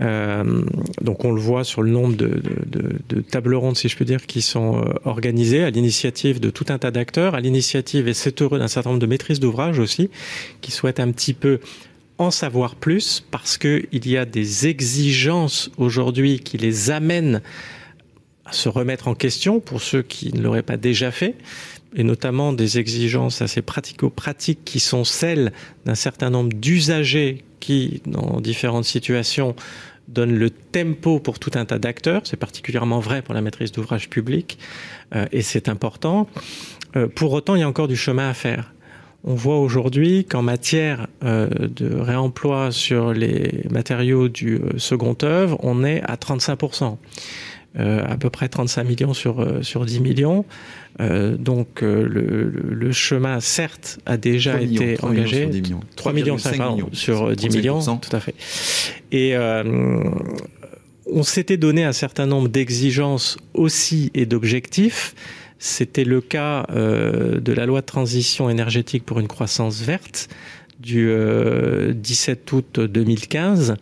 Euh, 0.01 0.63
donc 1.01 1.23
on 1.23 1.31
le 1.31 1.39
voit 1.39 1.63
sur 1.63 1.81
le 1.81 1.89
nombre 1.89 2.15
de, 2.15 2.41
de, 2.65 2.95
de, 3.07 3.21
tables 3.21 3.55
rondes, 3.55 3.77
si 3.77 3.87
je 3.87 3.95
peux 3.95 4.05
dire, 4.05 4.25
qui 4.25 4.41
sont 4.41 4.77
euh, 4.77 4.93
organisées 5.05 5.63
à 5.63 5.69
l'initiative 5.69 6.39
de 6.39 6.49
tout 6.49 6.65
un 6.69 6.77
tas 6.77 6.91
d'acteurs, 6.91 7.35
à 7.35 7.39
l'initiative, 7.39 8.07
et 8.07 8.13
c'est 8.13 8.41
heureux, 8.41 8.59
d'un 8.59 8.67
certain 8.67 8.89
nombre 8.89 9.01
de 9.01 9.07
maîtrises 9.07 9.39
d'ouvrage 9.39 9.79
aussi, 9.79 10.09
qui 10.61 10.71
souhaitent 10.71 10.99
un 10.99 11.11
petit 11.11 11.33
peu 11.33 11.59
en 12.17 12.31
savoir 12.31 12.75
plus, 12.75 13.25
parce 13.31 13.57
qu'il 13.57 14.07
y 14.07 14.17
a 14.17 14.25
des 14.25 14.67
exigences 14.67 15.69
aujourd'hui 15.77 16.39
qui 16.39 16.57
les 16.57 16.91
amènent 16.91 17.41
à 18.45 18.51
se 18.51 18.69
remettre 18.69 19.07
en 19.07 19.15
question 19.15 19.59
pour 19.59 19.81
ceux 19.81 20.01
qui 20.01 20.33
ne 20.33 20.41
l'auraient 20.41 20.61
pas 20.61 20.77
déjà 20.77 21.11
fait 21.11 21.35
et 21.95 22.03
notamment 22.03 22.53
des 22.53 22.77
exigences 22.77 23.41
assez 23.41 23.61
pratico-pratiques 23.61 24.65
qui 24.65 24.79
sont 24.79 25.03
celles 25.05 25.53
d'un 25.85 25.95
certain 25.95 26.29
nombre 26.29 26.53
d'usagers 26.53 27.44
qui, 27.65 28.01
dans 28.05 28.41
différentes 28.41 28.85
situations, 28.85 29.55
donnent 30.07 30.37
le 30.37 30.51
tempo 30.51 31.19
pour 31.19 31.39
tout 31.39 31.49
un 31.55 31.65
tas 31.65 31.79
d'acteurs. 31.79 32.21
C'est 32.25 32.37
particulièrement 32.37 32.99
vrai 32.99 33.23
pour 33.23 33.33
la 33.33 33.41
maîtrise 33.41 33.71
d'ouvrage 33.71 34.07
public 34.07 34.59
euh, 35.15 35.25
et 35.31 35.41
c'est 35.41 35.67
important. 35.67 36.27
Euh, 36.95 37.07
pour 37.07 37.33
autant, 37.33 37.55
il 37.55 37.61
y 37.61 37.63
a 37.63 37.67
encore 37.67 37.87
du 37.87 37.95
chemin 37.95 38.29
à 38.29 38.35
faire. 38.35 38.71
On 39.23 39.33
voit 39.33 39.57
aujourd'hui 39.57 40.25
qu'en 40.25 40.43
matière 40.43 41.07
euh, 41.23 41.49
de 41.49 41.95
réemploi 41.95 42.71
sur 42.71 43.13
les 43.13 43.63
matériaux 43.71 44.29
du 44.29 44.61
second 44.77 45.17
œuvre, 45.23 45.57
on 45.63 45.83
est 45.83 46.03
à 46.03 46.17
35%. 46.17 46.97
Euh, 47.77 48.05
à 48.07 48.15
peu 48.15 48.29
près 48.29 48.47
35 48.47 48.83
millions 48.85 49.13
sur, 49.13 49.41
euh, 49.41 49.61
sur 49.61 49.85
10 49.85 49.99
millions. 49.99 50.45
Euh, 51.01 51.35
donc 51.35 51.83
euh, 51.83 52.07
le, 52.07 52.49
le, 52.49 52.91
chemin, 52.93 53.41
certes, 53.41 53.99
a 54.05 54.15
déjà 54.15 54.55
millions, 54.57 54.81
été 54.81 54.93
3 54.95 55.09
engagé. 55.09 55.45
Millions 55.45 55.61
millions. 55.61 55.79
3 55.97 56.13
millions 56.13 56.37
5 56.37 56.51
millions 56.51 56.89
sur 56.93 57.35
10 57.35 57.49
millions, 57.49 57.81
tout 57.97 58.15
à 58.15 58.21
fait. 58.21 58.33
Et 59.11 59.35
euh, 59.35 60.03
on 61.05 61.23
s'était 61.23 61.57
donné 61.57 61.83
un 61.83 61.93
certain 61.93 62.25
nombre 62.25 62.47
d'exigences 62.47 63.37
aussi 63.53 64.11
et 64.13 64.25
d'objectifs. 64.25 65.13
C'était 65.59 66.03
le 66.03 66.21
cas 66.21 66.65
euh, 66.69 67.39
de 67.39 67.53
la 67.53 67.65
loi 67.65 67.81
de 67.81 67.85
transition 67.85 68.49
énergétique 68.49 69.05
pour 69.05 69.19
une 69.19 69.27
croissance 69.27 69.81
verte 69.81 70.29
du 70.79 71.09
euh, 71.09 71.93
17 71.93 72.51
août 72.51 72.79
2015 72.79 73.75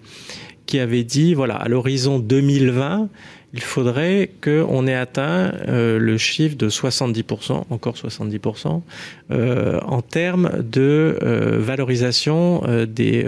qui 0.66 0.80
avait 0.80 1.04
dit 1.04 1.34
voilà 1.34 1.56
à 1.56 1.68
l'horizon 1.68 2.20
2020 2.20 3.10
il 3.54 3.62
faudrait 3.62 4.32
qu'on 4.42 4.88
ait 4.88 4.96
atteint 4.96 5.54
euh, 5.68 6.00
le 6.00 6.18
chiffre 6.18 6.58
de 6.58 6.70
70%, 6.70 7.66
encore 7.70 7.94
70%, 7.94 8.82
euh, 9.30 9.80
en 9.82 10.02
termes 10.02 10.50
de 10.64 11.20
euh, 11.22 11.60
valorisation 11.60 12.64
des, 12.88 13.26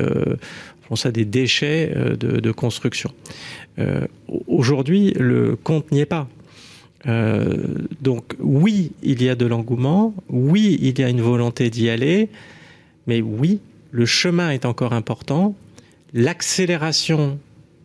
déchets 1.26 1.94
de, 2.20 2.52
construction. 2.52 3.12
Aujourd'hui, 4.48 5.14
le 5.20 5.56
compte 5.56 5.92
n'y 5.92 6.00
est 6.00 6.06
pas. 6.06 6.28
Donc 8.02 8.36
oui, 8.40 8.94
il 9.04 9.22
y 9.22 9.30
a 9.30 9.36
de 9.36 9.46
l'engouement, 9.46 10.16
oui, 10.30 10.80
il 10.82 11.00
y 11.00 11.04
a 11.04 11.10
une 11.10 11.22
volonté 11.22 11.70
d'y 11.70 11.90
aller, 11.90 12.30
mais 13.06 13.22
oui, 13.22 13.60
le 13.92 14.08
chemin 14.08 14.50
est 14.50 14.66
encore 14.66 14.94
important, 14.94 15.56
l'accélération 16.14 17.38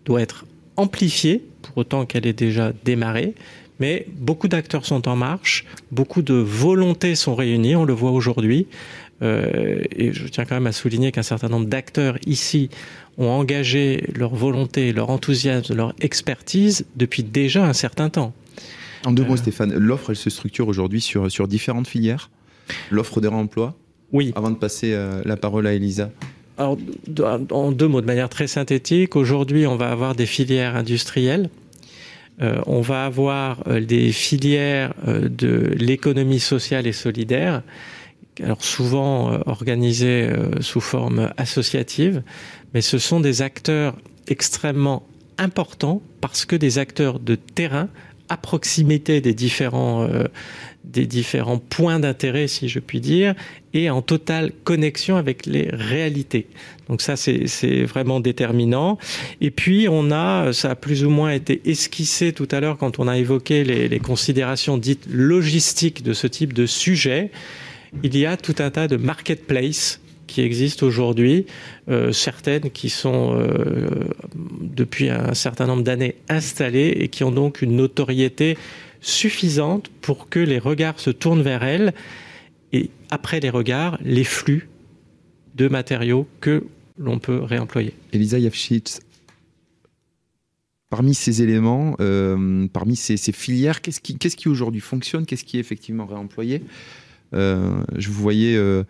doit 0.06 0.22
être 0.22 0.46
amplifiée 0.76 1.49
pour 1.70 1.78
autant 1.78 2.06
qu'elle 2.06 2.26
ait 2.26 2.32
déjà 2.32 2.72
démarré. 2.84 3.34
Mais 3.78 4.06
beaucoup 4.14 4.46
d'acteurs 4.46 4.84
sont 4.84 5.08
en 5.08 5.16
marche, 5.16 5.64
beaucoup 5.90 6.20
de 6.20 6.34
volontés 6.34 7.14
sont 7.14 7.34
réunies, 7.34 7.76
on 7.76 7.84
le 7.84 7.94
voit 7.94 8.10
aujourd'hui. 8.10 8.66
Euh, 9.22 9.82
et 9.94 10.12
je 10.12 10.28
tiens 10.28 10.44
quand 10.44 10.54
même 10.54 10.66
à 10.66 10.72
souligner 10.72 11.12
qu'un 11.12 11.22
certain 11.22 11.48
nombre 11.48 11.66
d'acteurs 11.66 12.16
ici 12.26 12.70
ont 13.18 13.28
engagé 13.28 14.04
leur 14.14 14.34
volonté, 14.34 14.92
leur 14.92 15.10
enthousiasme, 15.10 15.74
leur 15.74 15.94
expertise 16.00 16.86
depuis 16.96 17.22
déjà 17.22 17.66
un 17.66 17.72
certain 17.72 18.08
temps. 18.08 18.32
En 19.06 19.12
deux 19.12 19.24
mots, 19.24 19.34
euh. 19.34 19.38
Stéphane, 19.38 19.74
l'offre, 19.74 20.10
elle 20.10 20.16
se 20.16 20.30
structure 20.30 20.68
aujourd'hui 20.68 21.00
sur, 21.00 21.30
sur 21.30 21.48
différentes 21.48 21.88
filières? 21.88 22.30
L'offre 22.90 23.20
de 23.20 23.28
réemploi? 23.28 23.74
Oui. 24.12 24.32
Avant 24.36 24.50
de 24.50 24.56
passer 24.56 24.92
euh, 24.92 25.22
la 25.24 25.36
parole 25.36 25.66
à 25.66 25.72
Elisa. 25.72 26.10
Alors, 26.58 26.76
en 27.50 27.72
deux 27.72 27.88
mots, 27.88 28.02
de 28.02 28.06
manière 28.06 28.28
très 28.28 28.46
synthétique, 28.46 29.16
aujourd'hui, 29.16 29.66
on 29.66 29.76
va 29.76 29.90
avoir 29.90 30.14
des 30.14 30.26
filières 30.26 30.76
industrielles 30.76 31.48
euh, 32.42 32.60
on 32.66 32.80
va 32.80 33.04
avoir 33.04 33.62
euh, 33.66 33.80
des 33.80 34.12
filières 34.12 34.94
euh, 35.06 35.28
de 35.28 35.74
l'économie 35.76 36.40
sociale 36.40 36.86
et 36.86 36.92
solidaire, 36.92 37.62
alors 38.42 38.64
souvent 38.64 39.38
organisées 39.44 40.30
sous 40.60 40.80
forme 40.80 41.30
associative, 41.36 42.22
mais 42.72 42.80
ce 42.80 42.96
sont 42.96 43.20
des 43.20 43.42
acteurs 43.42 43.96
extrêmement 44.28 45.02
importants 45.36 46.00
parce 46.22 46.46
que 46.46 46.56
des 46.56 46.78
acteurs 46.78 47.18
de 47.18 47.34
terrain 47.34 47.90
à 48.30 48.38
proximité 48.38 49.20
des 49.20 49.34
différents, 49.34 50.08
des 50.84 51.06
différents 51.06 51.58
points 51.58 52.00
d'intérêt, 52.00 52.48
si 52.48 52.68
je 52.68 52.78
puis 52.78 53.00
dire, 53.00 53.34
et 53.74 53.90
en 53.90 54.02
totale 54.02 54.50
connexion 54.64 55.16
avec 55.16 55.46
les 55.46 55.68
réalités. 55.72 56.46
Donc 56.88 57.02
ça, 57.02 57.16
c'est 57.16 57.84
vraiment 57.84 58.18
déterminant. 58.18 58.98
Et 59.40 59.50
puis, 59.50 59.86
on 59.88 60.10
a, 60.10 60.52
ça 60.52 60.70
a 60.70 60.74
plus 60.74 61.04
ou 61.04 61.10
moins 61.10 61.30
été 61.30 61.60
esquissé 61.64 62.32
tout 62.32 62.48
à 62.50 62.60
l'heure 62.60 62.78
quand 62.78 62.98
on 62.98 63.06
a 63.06 63.16
évoqué 63.16 63.62
les, 63.62 64.00
considérations 64.00 64.78
dites 64.78 65.06
logistiques 65.08 66.02
de 66.02 66.12
ce 66.12 66.26
type 66.26 66.52
de 66.52 66.66
sujet. 66.66 67.30
Il 68.02 68.16
y 68.16 68.26
a 68.26 68.36
tout 68.36 68.56
un 68.58 68.70
tas 68.70 68.88
de 68.88 68.96
marketplaces 68.96 70.00
qui 70.26 70.42
existent 70.42 70.86
aujourd'hui, 70.86 71.46
euh, 71.88 72.12
certaines 72.12 72.70
qui 72.70 72.88
sont 72.88 73.36
euh, 73.36 73.88
depuis 74.60 75.10
un 75.10 75.34
certain 75.34 75.66
nombre 75.66 75.82
d'années 75.82 76.14
installées 76.28 76.96
et 77.00 77.08
qui 77.08 77.24
ont 77.24 77.32
donc 77.32 77.62
une 77.62 77.76
notoriété 77.76 78.56
suffisante 79.00 79.88
pour 80.00 80.28
que 80.28 80.40
les 80.40 80.58
regards 80.58 81.00
se 81.00 81.10
tournent 81.10 81.42
vers 81.42 81.62
elles 81.62 81.94
et 82.72 82.90
après 83.10 83.40
les 83.40 83.50
regards, 83.50 83.98
les 84.04 84.24
flux 84.24 84.68
de 85.54 85.68
matériaux 85.68 86.26
que 86.40 86.64
l'on 86.98 87.18
peut 87.18 87.40
réemployer. 87.40 87.94
Elisa 88.12 88.38
Yafshitz, 88.38 89.00
parmi 90.90 91.14
ces 91.14 91.42
éléments, 91.42 91.96
euh, 92.00 92.66
parmi 92.72 92.96
ces, 92.96 93.16
filières, 93.32 93.80
qu'est-ce 93.80 94.00
qui, 94.00 94.16
qui 94.16 94.48
aujourd'hui 94.48 94.80
fonctionne 94.80 95.26
Qu'est-ce 95.26 95.44
qui 95.44 95.56
est 95.56 95.60
effectivement 95.60 96.06
réemployé? 96.06 96.62
Euh, 97.34 97.82
Je 97.96 98.08
vous 98.08 98.20
voyais 98.20 98.56
euh, 98.56 98.84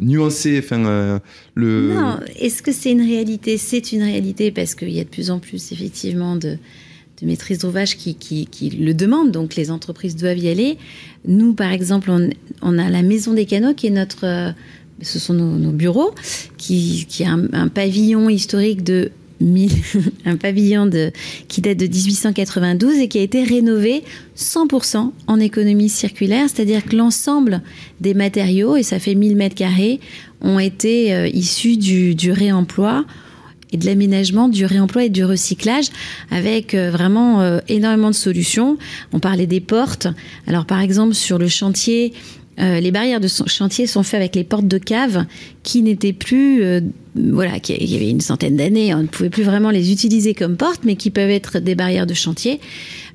nuancer 0.00 0.58
enfin, 0.58 1.20
le... 1.54 1.94
Non, 1.94 2.20
est-ce 2.36 2.62
que 2.62 2.72
c'est 2.72 2.92
une 2.92 3.02
réalité? 3.02 3.56
C'est 3.56 3.92
une 3.92 4.02
réalité 4.02 4.50
parce 4.50 4.74
qu'il 4.74 4.90
y 4.90 5.00
a 5.00 5.04
de 5.04 5.08
plus 5.08 5.30
en 5.30 5.38
plus 5.38 5.72
effectivement 5.72 6.36
de 6.36 6.58
maîtrise 7.24 7.58
d'ouvrage 7.58 7.96
qui, 7.96 8.14
qui, 8.14 8.70
le 8.70 8.94
demandent, 8.94 9.30
donc 9.30 9.56
les 9.56 9.70
entreprises 9.70 10.16
doivent 10.16 10.38
y 10.38 10.48
aller. 10.48 10.78
Nous, 11.26 11.54
par 11.54 11.72
exemple, 11.72 12.10
on, 12.62 12.78
a 12.78 12.90
la 12.90 13.02
Maison 13.02 13.32
des 13.32 13.46
Canaux 13.46 13.74
qui 13.74 13.86
est 13.86 13.90
notre, 13.90 14.24
euh, 14.24 14.52
ce 15.02 15.18
sont 15.18 15.34
nos, 15.34 15.70
bureaux, 15.70 16.14
qui, 16.56 17.06
qui 17.08 17.24
a 17.24 17.32
un, 17.32 17.68
pavillon 17.68 18.28
historique 18.28 18.82
de 18.84 19.10
un 20.24 20.36
pavillon 20.36 20.88
qui 21.48 21.60
date 21.60 21.76
de 21.76 21.86
1892 21.86 22.98
et 22.98 23.08
qui 23.08 23.18
a 23.18 23.22
été 23.22 23.42
rénové 23.42 24.04
100% 24.38 25.10
en 25.26 25.40
économie 25.40 25.88
circulaire, 25.88 26.48
c'est-à-dire 26.48 26.84
que 26.84 26.96
l'ensemble 26.96 27.60
des 28.00 28.14
matériaux, 28.14 28.76
et 28.76 28.82
ça 28.82 28.98
fait 28.98 29.14
1000 29.14 29.36
mètres 29.36 29.56
carrés, 29.56 30.00
ont 30.40 30.58
été 30.58 31.12
euh, 31.14 31.28
issus 31.28 31.76
du 31.76 32.32
réemploi 32.32 33.04
et 33.74 33.76
de 33.76 33.86
l'aménagement, 33.86 34.48
du 34.48 34.64
réemploi 34.64 35.04
et 35.04 35.08
du 35.08 35.24
recyclage 35.24 35.86
avec 36.30 36.74
euh, 36.74 36.90
vraiment 36.90 37.42
euh, 37.42 37.58
énormément 37.68 38.10
de 38.10 38.14
solutions. 38.14 38.78
On 39.12 39.18
parlait 39.18 39.48
des 39.48 39.60
portes. 39.60 40.06
Alors 40.46 40.64
par 40.64 40.80
exemple 40.80 41.14
sur 41.14 41.38
le 41.38 41.48
chantier, 41.48 42.12
euh, 42.60 42.78
les 42.78 42.92
barrières 42.92 43.18
de 43.18 43.26
chantier 43.26 43.88
sont 43.88 44.04
faites 44.04 44.20
avec 44.20 44.36
les 44.36 44.44
portes 44.44 44.68
de 44.68 44.78
cave 44.78 45.26
qui 45.64 45.82
n'étaient 45.82 46.12
plus, 46.12 46.62
voilà, 47.16 47.58
qui, 47.58 47.74
il 47.74 47.90
y 47.90 47.96
avait 47.96 48.10
une 48.10 48.20
centaine 48.20 48.56
d'années, 48.56 48.94
on 48.94 49.02
ne 49.02 49.08
pouvait 49.08 49.30
plus 49.30 49.42
vraiment 49.42 49.70
les 49.70 49.90
utiliser 49.90 50.34
comme 50.34 50.56
portes, 50.56 50.82
mais 50.84 50.94
qui 50.94 51.10
peuvent 51.10 51.30
être 51.30 51.58
des 51.58 51.74
barrières 51.74 52.06
de 52.06 52.14
chantier. 52.14 52.60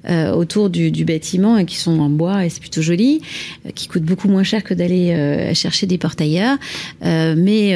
Euh, 0.08 0.32
autour 0.32 0.70
du, 0.70 1.04
bâtiment 1.04 1.58
et 1.58 1.66
qui 1.66 1.76
sont 1.76 2.00
en 2.00 2.08
bois 2.10 2.46
et 2.46 2.50
c'est 2.50 2.62
plutôt 2.62 2.82
joli, 2.82 3.20
euh, 3.66 3.72
qui 3.76 3.90
coûtent 3.90 4.04
beaucoup 4.04 4.30
moins 4.30 4.44
cher 4.44 4.64
que 4.64 4.74
d'aller 4.74 5.12
euh, 5.12 5.54
chercher 5.54 5.88
des 5.88 5.98
portailleurs. 5.98 6.58
mais 7.02 7.76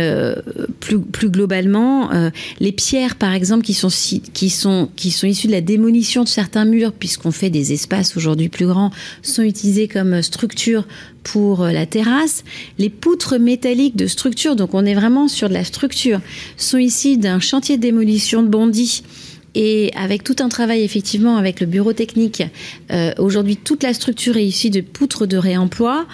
plus, 0.79 0.99
plus 0.99 1.29
globalement, 1.29 2.09
les 2.59 2.71
pierres, 2.71 3.15
par 3.15 3.33
exemple, 3.33 3.65
qui 3.65 3.73
sont, 3.73 3.89
qui, 4.33 4.49
sont, 4.49 4.89
qui 4.95 5.11
sont 5.11 5.27
issues 5.27 5.47
de 5.47 5.51
la 5.51 5.61
démolition 5.61 6.23
de 6.23 6.29
certains 6.29 6.65
murs, 6.65 6.93
puisqu'on 6.93 7.31
fait 7.31 7.49
des 7.49 7.73
espaces 7.73 8.15
aujourd'hui 8.15 8.49
plus 8.49 8.67
grands, 8.67 8.91
sont 9.21 9.41
utilisées 9.41 9.87
comme 9.87 10.21
structure 10.21 10.87
pour 11.23 11.65
la 11.65 11.85
terrasse. 11.85 12.43
Les 12.77 12.89
poutres 12.89 13.39
métalliques 13.39 13.95
de 13.95 14.07
structure, 14.07 14.55
donc 14.55 14.73
on 14.73 14.85
est 14.85 14.93
vraiment 14.93 15.27
sur 15.27 15.49
de 15.49 15.53
la 15.53 15.63
structure, 15.63 16.21
sont 16.57 16.77
ici 16.77 17.17
d'un 17.17 17.39
chantier 17.39 17.77
de 17.77 17.81
démolition 17.81 18.43
de 18.43 18.47
Bondy 18.47 19.03
et 19.55 19.91
avec 19.95 20.23
tout 20.23 20.35
un 20.39 20.49
travail 20.49 20.81
effectivement 20.81 21.37
avec 21.37 21.59
le 21.59 21.67
bureau 21.67 21.93
technique, 21.93 22.43
euh, 22.91 23.13
aujourd'hui 23.19 23.57
toute 23.57 23.83
la 23.83 23.93
structure 23.93 24.37
est 24.37 24.45
issue 24.45 24.69
de 24.69 24.81
poutres 24.81 25.27
de 25.27 25.37
réemploi. 25.37 26.05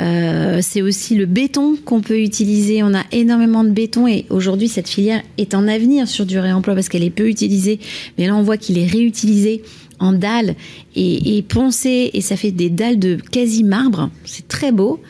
Euh, 0.00 0.60
c'est 0.62 0.82
aussi 0.82 1.14
le 1.14 1.26
béton 1.26 1.76
qu'on 1.84 2.00
peut 2.00 2.20
utiliser. 2.20 2.82
On 2.82 2.94
a 2.94 3.02
énormément 3.12 3.64
de 3.64 3.70
béton 3.70 4.06
et 4.06 4.26
aujourd'hui 4.30 4.68
cette 4.68 4.88
filière 4.88 5.22
est 5.38 5.54
en 5.54 5.66
avenir 5.66 6.08
sur 6.08 6.26
du 6.26 6.38
réemploi 6.38 6.74
parce 6.74 6.88
qu'elle 6.88 7.04
est 7.04 7.10
peu 7.10 7.28
utilisée. 7.28 7.80
Mais 8.18 8.26
là 8.26 8.36
on 8.36 8.42
voit 8.42 8.56
qu'il 8.56 8.78
est 8.78 8.86
réutilisé 8.86 9.62
en 9.98 10.12
dalles 10.12 10.54
et, 10.96 11.44
poncé 11.48 12.10
et 12.12 12.20
ça 12.20 12.36
fait 12.36 12.50
des 12.50 12.70
dalles 12.70 12.98
de 12.98 13.18
quasi 13.30 13.64
marbre. 13.64 14.10
C'est 14.24 14.48
très 14.48 14.72
beau. 14.72 15.00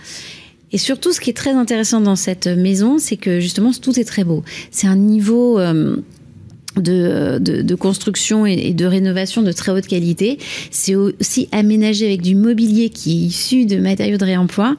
Et 0.73 0.79
surtout, 0.79 1.12
ce 1.12 1.20
qui 1.20 1.31
est 1.31 1.35
très 1.35 1.53
intéressant 1.53 2.01
dans 2.01 2.16
cette 2.16 2.49
maison, 2.49 2.99
c'est 2.99 3.16
que 3.16 3.38
justement, 3.38 3.70
tout 3.70 3.99
est 4.01 4.05
très 4.05 4.25
beau. 4.25 4.42
C'est 4.73 4.88
un 4.88 4.97
niveau 4.97 5.61
euh, 5.61 5.99
de, 6.76 7.38
de, 7.40 7.74
construction 7.74 8.46
et, 8.46 8.72
de 8.72 8.87
rénovation 8.87 9.42
de 9.42 9.52
très 9.52 9.72
haute 9.72 9.87
qualité. 9.87 10.38
C'est 10.70 10.94
aussi 10.94 11.48
aménagé 11.52 12.06
avec 12.06 12.22
du 12.22 12.34
mobilier 12.34 12.90
qui 12.90 13.12
est 13.12 13.26
issu 13.26 13.66
de 13.66 13.76
matériaux 13.76 14.16
de 14.16 14.24
réemploi. 14.24 14.76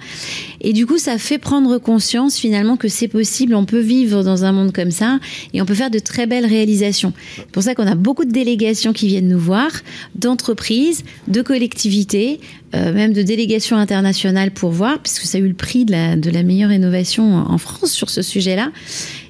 Et 0.61 0.73
du 0.73 0.85
coup, 0.85 0.97
ça 0.97 1.17
fait 1.17 1.37
prendre 1.37 1.77
conscience 1.77 2.37
finalement 2.37 2.77
que 2.77 2.87
c'est 2.87 3.07
possible, 3.07 3.55
on 3.55 3.65
peut 3.65 3.79
vivre 3.79 4.23
dans 4.23 4.43
un 4.43 4.51
monde 4.51 4.71
comme 4.71 4.91
ça 4.91 5.19
et 5.53 5.61
on 5.61 5.65
peut 5.65 5.75
faire 5.75 5.91
de 5.91 5.99
très 5.99 6.25
belles 6.25 6.45
réalisations. 6.45 7.13
C'est 7.35 7.51
pour 7.51 7.63
ça 7.63 7.75
qu'on 7.75 7.87
a 7.87 7.95
beaucoup 7.95 8.25
de 8.25 8.31
délégations 8.31 8.93
qui 8.93 9.07
viennent 9.07 9.27
nous 9.27 9.39
voir, 9.39 9.69
d'entreprises, 10.15 11.03
de 11.27 11.41
collectivités, 11.41 12.39
euh, 12.73 12.93
même 12.93 13.13
de 13.13 13.21
délégations 13.21 13.77
internationales 13.77 14.51
pour 14.51 14.71
voir, 14.71 14.99
puisque 14.99 15.25
ça 15.25 15.37
a 15.37 15.41
eu 15.41 15.47
le 15.47 15.53
prix 15.53 15.85
de 15.85 15.91
la, 15.91 16.15
de 16.15 16.29
la 16.29 16.43
meilleure 16.43 16.69
rénovation 16.69 17.35
en 17.35 17.57
France 17.57 17.91
sur 17.91 18.09
ce 18.09 18.21
sujet-là 18.21 18.71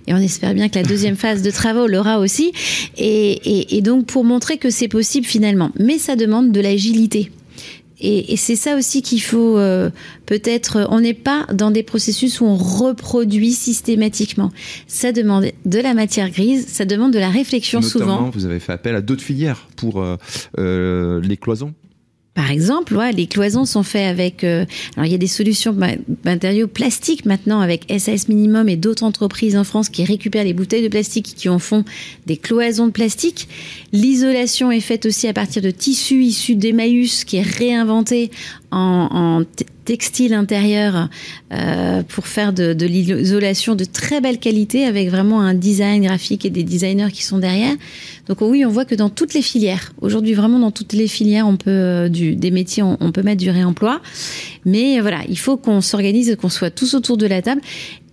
et 0.08 0.14
on 0.14 0.18
espère 0.18 0.54
bien 0.54 0.70
que 0.70 0.76
la 0.76 0.84
deuxième 0.84 1.16
phase 1.16 1.42
de 1.42 1.52
travaux 1.52 1.88
l'aura 1.88 2.20
aussi. 2.20 2.52
Et, 2.98 3.82
donc 3.82 4.06
pour 4.06 4.24
montrer 4.24 4.58
que 4.58 4.70
c'est 4.70 4.88
possible 4.88 5.26
finalement, 5.26 5.72
mais 5.80 5.98
ça 5.98 6.16
demande 6.16 6.52
de 6.52 6.60
l'agilité. 6.60 7.32
Et, 8.02 8.36
c'est 8.36 8.56
ça 8.56 8.76
aussi 8.76 9.02
qu'il 9.02 9.22
faut 9.22 9.58
euh, 9.58 9.90
peut-être. 10.26 10.88
On 10.92 11.00
n'est 11.00 11.14
pas 11.14 11.48
dans 11.54 11.72
des 11.72 11.82
processus 11.82 12.42
où 12.42 12.46
on 12.46 12.56
reproduit 12.56 13.54
systématiquement. 13.54 14.52
Ça 14.86 15.12
demande 15.12 15.46
de 15.66 15.80
la 15.80 15.94
matière 15.94 16.30
grise, 16.30 16.68
ça 16.68 16.86
demande 16.86 17.14
de 17.14 17.20
la 17.20 17.30
réflexion 17.30 17.80
Notamment, 17.80 18.18
souvent. 18.18 18.30
Vous 18.32 18.46
avez 18.46 18.60
fait 18.60 18.74
appel 18.74 18.96
à 18.96 19.02
d'autres 19.02 19.24
filières 19.24 19.68
pour 19.76 20.02
euh, 20.02 20.18
euh, 20.60 21.22
les 21.22 21.38
cloisons. 21.38 21.74
Par 22.36 22.52
exemple, 22.52 22.98
ouais, 22.98 23.14
les 23.14 23.28
cloisons 23.28 23.64
sont 23.64 23.84
faites 23.84 24.10
avec. 24.10 24.44
Euh, 24.44 24.66
alors, 24.98 25.06
il 25.06 25.12
y 25.14 25.16
a 25.16 25.18
des 25.18 25.26
solutions 25.26 25.74
matériaux 26.26 26.68
plastiques 26.68 27.26
maintenant 27.26 27.62
avec 27.62 27.86
SAS 27.98 28.28
Minimum 28.28 28.68
et 28.68 28.76
d'autres 28.76 29.04
entreprises 29.04 29.56
en 29.56 29.64
France 29.64 29.88
qui 29.88 30.04
récupèrent 30.04 30.44
les 30.44 30.54
bouteilles 30.54 30.84
de 30.84 30.90
plastique 30.90 31.34
qui 31.38 31.48
en 31.48 31.60
font 31.60 31.86
des 32.26 32.36
cloisons 32.36 32.88
de 32.88 32.92
plastique. 32.92 33.48
L'isolation 33.94 34.70
est 34.70 34.82
faite 34.82 35.06
aussi 35.06 35.30
à 35.30 35.34
partir 35.34 35.62
de 35.62 35.72
tissus 35.72 36.24
issus 36.24 36.58
d'Emmaüs 36.58 37.24
qui 37.24 37.38
est 37.38 37.42
réinventé 37.42 38.32
en, 38.72 39.44
textile 39.86 40.34
intérieur 40.34 41.10
euh, 41.54 42.02
pour 42.02 42.26
faire 42.26 42.54
de, 42.54 42.74
l'isolation 42.86 43.76
de 43.76 43.86
très 43.86 44.20
belle 44.20 44.40
qualité 44.40 44.86
avec 44.86 45.10
vraiment 45.10 45.42
un 45.42 45.54
design 45.54 46.04
graphique 46.04 46.44
et 46.44 46.50
des 46.50 46.64
designers 46.64 47.12
qui 47.12 47.24
sont 47.24 47.38
derrière. 47.38 47.76
Donc 48.28 48.42
oui, 48.42 48.66
on 48.66 48.70
voit 48.70 48.86
que 48.86 48.96
dans 48.96 49.10
toutes 49.10 49.36
les 49.36 49.44
filières, 49.44 49.94
aujourd'hui 50.02 50.34
vraiment 50.34 50.58
dans 50.58 50.72
toutes 50.72 50.94
les 50.94 51.08
filières, 51.08 51.48
on 51.48 51.58
peut 51.58 51.70
euh, 51.70 52.10
des 52.10 52.50
métiers, 52.50 52.82
on, 52.82 52.98
on, 53.00 53.12
peut 53.12 53.22
mettre 53.22 53.42
du 53.42 53.52
réemploi. 53.52 54.02
Mais 54.66 55.00
voilà, 55.02 55.20
il 55.30 55.38
faut 55.38 55.56
qu'on 55.56 55.82
s'organise, 55.82 56.36
qu'on 56.42 56.50
soit 56.50 56.72
tous 56.72 56.96
autour 56.96 57.18
de 57.18 57.28
la 57.28 57.44
table. 57.44 57.62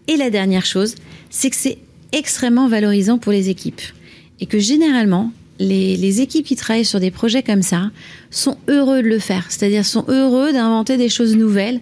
Et 0.09 0.17
la 0.19 0.29
dernière 0.29 0.67
chose, 0.67 0.97
c'est 1.31 1.49
que 1.49 1.57
c'est 1.57 1.79
extrêmement 2.13 2.69
valorisant 2.69 3.17
pour 3.17 3.33
les 3.33 3.49
équipes 3.49 3.81
et 4.41 4.47
que 4.47 4.59
généralement 4.59 5.33
les, 5.63 5.97
les 5.97 6.21
équipes 6.21 6.45
qui 6.47 6.57
travaillent 6.57 6.85
sur 6.85 7.01
des 7.01 7.11
projets 7.11 7.43
comme 7.43 7.63
ça 7.63 7.91
sont 8.31 8.57
heureux 8.69 9.03
de 9.03 9.09
le 9.09 9.19
faire, 9.19 9.47
c'est-à-dire 9.49 9.85
sont 9.87 10.05
heureux 10.09 10.53
d'inventer 10.53 10.97
des 10.97 11.09
choses 11.09 11.37
nouvelles 11.37 11.81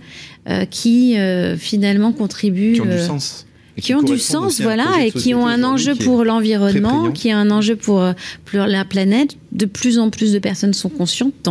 euh, 0.48 0.64
qui 0.64 1.18
euh, 1.18 1.56
finalement 1.56 2.12
contribuent. 2.12 2.74
Qui 2.74 2.80
ont 2.82 2.84
du 2.86 2.90
euh, 2.92 3.06
sens. 3.06 3.46
Qui 3.76 3.94
ont 3.94 4.02
du 4.02 4.18
sens, 4.18 4.60
voilà, 4.60 4.84
et 5.06 5.10
qui 5.10 5.34
ont 5.34 5.46
un 5.46 5.64
enjeu 5.64 5.94
pour 5.94 6.24
l'environnement, 6.24 7.10
qui 7.12 7.32
ont 7.32 7.38
un 7.38 7.50
enjeu 7.50 7.76
pour, 7.76 8.04
pour 8.44 8.60
la 8.60 8.84
planète. 8.84 9.36
De 9.52 9.64
plus 9.64 9.98
en 9.98 10.10
plus 10.10 10.32
de 10.32 10.38
personnes 10.38 10.74
sont 10.74 10.90
conscientes, 10.90 11.48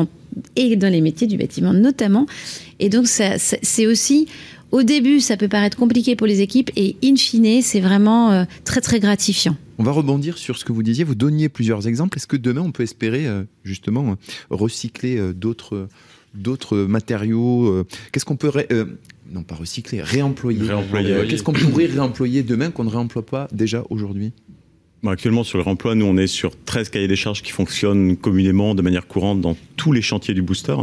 et 0.55 0.75
dans 0.75 0.89
les 0.91 1.01
métiers 1.01 1.25
du 1.27 1.37
bâtiment 1.37 1.73
notamment. 1.73 2.27
Et 2.79 2.89
donc, 2.89 3.07
ça- 3.07 3.39
ça- 3.39 3.57
c'est 3.63 3.87
aussi, 3.87 4.27
au 4.71 4.83
début, 4.83 5.21
ça 5.21 5.37
peut 5.37 5.47
paraître 5.47 5.75
compliqué 5.77 6.15
pour 6.15 6.27
les 6.27 6.41
équipes, 6.41 6.69
et 6.75 6.97
in 7.03 7.15
fine, 7.15 7.61
c'est 7.63 7.79
vraiment 7.79 8.31
euh, 8.31 8.43
très, 8.63 8.81
très 8.81 8.99
gratifiant. 8.99 9.55
On 9.79 9.83
va 9.83 9.91
rebondir 9.91 10.37
sur 10.37 10.57
ce 10.57 10.65
que 10.65 10.71
vous 10.73 10.83
disiez. 10.83 11.03
Vous 11.05 11.15
donniez 11.15 11.49
plusieurs 11.49 11.87
exemples. 11.87 12.17
Est-ce 12.17 12.27
que 12.27 12.37
demain, 12.37 12.61
on 12.61 12.71
peut 12.71 12.83
espérer 12.83 13.25
euh, 13.27 13.43
justement 13.63 14.11
euh, 14.11 14.15
recycler 14.51 15.17
euh, 15.17 15.33
d'autres 15.33 15.87
d'autres 16.35 16.77
matériaux 16.77 17.83
Qu'est-ce 18.11 18.23
qu'on 18.25 18.35
peut 18.35 18.49
ré- 18.49 18.67
non 19.31 19.41
pas 19.41 19.55
recycler, 19.55 20.01
réemployer 20.03 20.61
Réemployer. 20.61 21.27
Qu'est-ce 21.27 21.41
qu'on 21.41 21.53
pourrait 21.53 21.87
réemployer 21.87 22.43
demain 22.43 22.69
qu'on 22.69 22.83
ne 22.83 22.89
réemploie 22.89 23.25
pas 23.25 23.47
déjà 23.51 23.83
aujourd'hui? 23.89 24.31
Bon, 25.01 25.09
actuellement, 25.11 25.43
sur 25.43 25.57
le 25.57 25.63
réemploi, 25.63 25.95
nous, 25.95 26.05
on 26.05 26.17
est 26.17 26.27
sur 26.27 26.51
13 26.65 26.89
cahiers 26.89 27.07
des 27.07 27.15
charges 27.15 27.41
qui 27.41 27.51
fonctionnent 27.51 28.17
communément 28.17 28.75
de 28.75 28.81
manière 28.81 29.07
courante 29.07 29.39
dans 29.41 29.55
tous 29.77 29.91
les 29.91 30.01
chantiers 30.01 30.33
du 30.33 30.41
booster. 30.41 30.75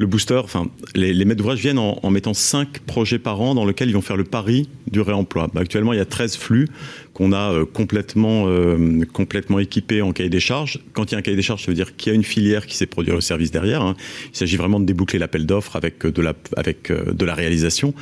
Le 0.00 0.06
booster, 0.06 0.40
enfin, 0.42 0.66
les, 0.94 1.12
les 1.12 1.26
maîtres 1.26 1.36
d'ouvrage 1.36 1.60
viennent 1.60 1.78
en, 1.78 2.10
mettant 2.10 2.32
5 2.32 2.78
projets 2.86 3.18
par 3.18 3.38
an 3.42 3.54
dans 3.54 3.66
lesquels 3.66 3.90
ils 3.90 3.94
vont 3.94 4.00
faire 4.00 4.16
le 4.16 4.24
pari 4.24 4.66
du 4.90 5.02
réemploi. 5.02 5.50
Bah, 5.52 5.60
actuellement, 5.60 5.92
il 5.92 5.98
y 5.98 6.00
a 6.00 6.06
13 6.06 6.38
flux 6.38 6.68
qu'on 7.12 7.32
a 7.32 7.52
euh, 7.52 7.66
complètement, 7.66 8.44
euh, 8.46 9.04
complètement 9.12 9.58
équipés 9.58 10.00
en 10.00 10.12
cahier 10.12 10.30
des 10.30 10.40
charges. 10.40 10.78
Quand 10.94 11.10
il 11.10 11.12
y 11.12 11.14
a 11.16 11.18
un 11.18 11.20
cahier 11.20 11.36
des 11.36 11.42
charges, 11.42 11.66
ça 11.66 11.70
veut 11.70 11.74
dire 11.74 11.96
qu'il 11.96 12.10
y 12.10 12.12
a 12.12 12.16
une 12.16 12.24
filière 12.24 12.64
qui 12.64 12.78
s'est 12.78 12.86
produire 12.86 13.14
le 13.14 13.20
service 13.20 13.50
derrière. 13.50 13.82
hein. 13.82 13.94
Il 14.32 14.38
s'agit 14.38 14.56
vraiment 14.56 14.80
de 14.80 14.86
déboucler 14.86 15.18
l'appel 15.18 15.44
d'offres 15.44 15.76
avec, 15.76 16.06
euh, 16.06 16.10
de 16.10 16.22
la, 16.22 16.32
avec 16.56 16.90
euh, 16.90 17.12
de 17.12 17.24
la 17.26 17.34
réalisation. 17.34 17.92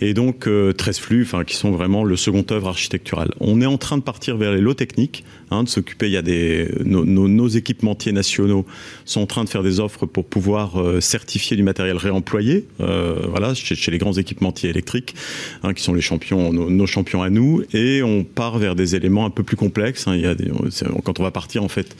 Et 0.00 0.12
donc, 0.12 0.48
euh, 0.48 0.72
13 0.72 0.98
flux, 0.98 1.22
enfin, 1.22 1.44
qui 1.44 1.54
sont 1.54 1.70
vraiment 1.70 2.02
le 2.02 2.16
second 2.16 2.44
œuvre 2.50 2.66
architectural. 2.66 3.30
On 3.38 3.60
est 3.60 3.66
en 3.66 3.78
train 3.78 3.96
de 3.96 4.02
partir 4.02 4.36
vers 4.36 4.50
les 4.50 4.60
lots 4.60 4.74
techniques, 4.74 5.22
hein, 5.54 5.64
de 5.64 5.68
s'occuper. 5.68 6.06
Il 6.06 6.12
y 6.12 6.16
a 6.16 6.22
des, 6.22 6.68
nos, 6.84 7.48
équipementiers 7.48 8.12
nationaux 8.12 8.66
sont 9.04 9.20
en 9.20 9.26
train 9.26 9.44
de 9.44 9.48
faire 9.48 9.62
des 9.62 9.80
offres 9.80 10.06
pour 10.06 10.24
pouvoir 10.24 10.80
euh, 10.80 11.00
certifier 11.00 11.56
du 11.56 11.62
matériel 11.62 11.96
réemployé, 11.96 12.66
euh, 12.80 13.26
voilà, 13.28 13.54
chez, 13.54 13.90
les 13.90 13.98
grands 13.98 14.12
équipementiers 14.12 14.70
électriques, 14.70 15.14
hein, 15.62 15.74
qui 15.74 15.82
sont 15.82 15.94
les 15.94 16.00
champions, 16.00 16.52
nos, 16.52 16.86
champions 16.86 17.22
à 17.22 17.30
nous. 17.30 17.62
Et 17.72 18.02
on 18.02 18.24
part 18.24 18.58
vers 18.58 18.74
des 18.74 18.96
éléments 18.96 19.26
un 19.26 19.30
peu 19.30 19.42
plus 19.42 19.56
complexes. 19.56 20.06
hein. 20.06 20.14
Il 20.14 20.22
y 20.22 20.26
a 20.26 20.34
quand 21.04 21.20
on 21.20 21.22
va 21.22 21.30
partir, 21.30 21.62
en 21.62 21.68
fait, 21.68 21.96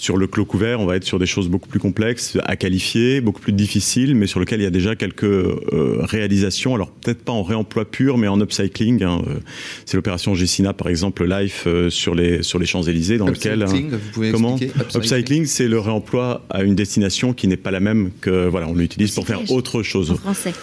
sur 0.00 0.16
le 0.16 0.26
clos 0.26 0.46
couvert, 0.46 0.80
on 0.80 0.86
va 0.86 0.96
être 0.96 1.04
sur 1.04 1.18
des 1.18 1.26
choses 1.26 1.48
beaucoup 1.50 1.68
plus 1.68 1.78
complexes 1.78 2.38
à 2.46 2.56
qualifier, 2.56 3.20
beaucoup 3.20 3.42
plus 3.42 3.52
difficiles, 3.52 4.14
mais 4.14 4.26
sur 4.26 4.40
lesquelles 4.40 4.60
il 4.60 4.64
y 4.64 4.66
a 4.66 4.70
déjà 4.70 4.96
quelques 4.96 5.24
euh, 5.24 5.98
réalisations. 6.00 6.74
Alors 6.74 6.90
peut-être 6.90 7.22
pas 7.22 7.32
en 7.32 7.42
réemploi 7.42 7.84
pur, 7.84 8.16
mais 8.16 8.26
en 8.26 8.40
upcycling. 8.40 9.02
hein. 9.04 9.20
Euh, 9.28 9.34
C'est 9.84 9.98
l'opération 9.98 10.34
Gessina, 10.34 10.72
par 10.72 10.88
exemple, 10.88 11.28
Life 11.28 11.64
euh, 11.66 11.90
sur 11.90 12.14
les 12.14 12.42
sur 12.42 12.58
les 12.58 12.64
Champs 12.64 12.82
Élysées, 12.82 13.18
dans 13.18 13.26
lequel 13.26 13.60
Upcycling, 13.60 13.90
vous 13.90 14.10
pouvez 14.14 14.30
comment 14.30 14.56
expliquer 14.56 14.96
upcycling, 14.96 15.44
c'est 15.44 15.68
le 15.68 15.78
réemploi 15.78 16.46
à 16.48 16.62
une 16.62 16.74
destination 16.74 17.34
qui 17.34 17.46
n'est 17.46 17.58
pas 17.58 17.70
la 17.70 17.80
même 17.80 18.10
que 18.22 18.48
voilà, 18.48 18.68
on 18.68 18.74
l'utilise 18.74 19.14
pour 19.14 19.26
faire 19.26 19.50
autre 19.52 19.82
chose. 19.82 20.12
En 20.12 20.14
français. 20.16 20.54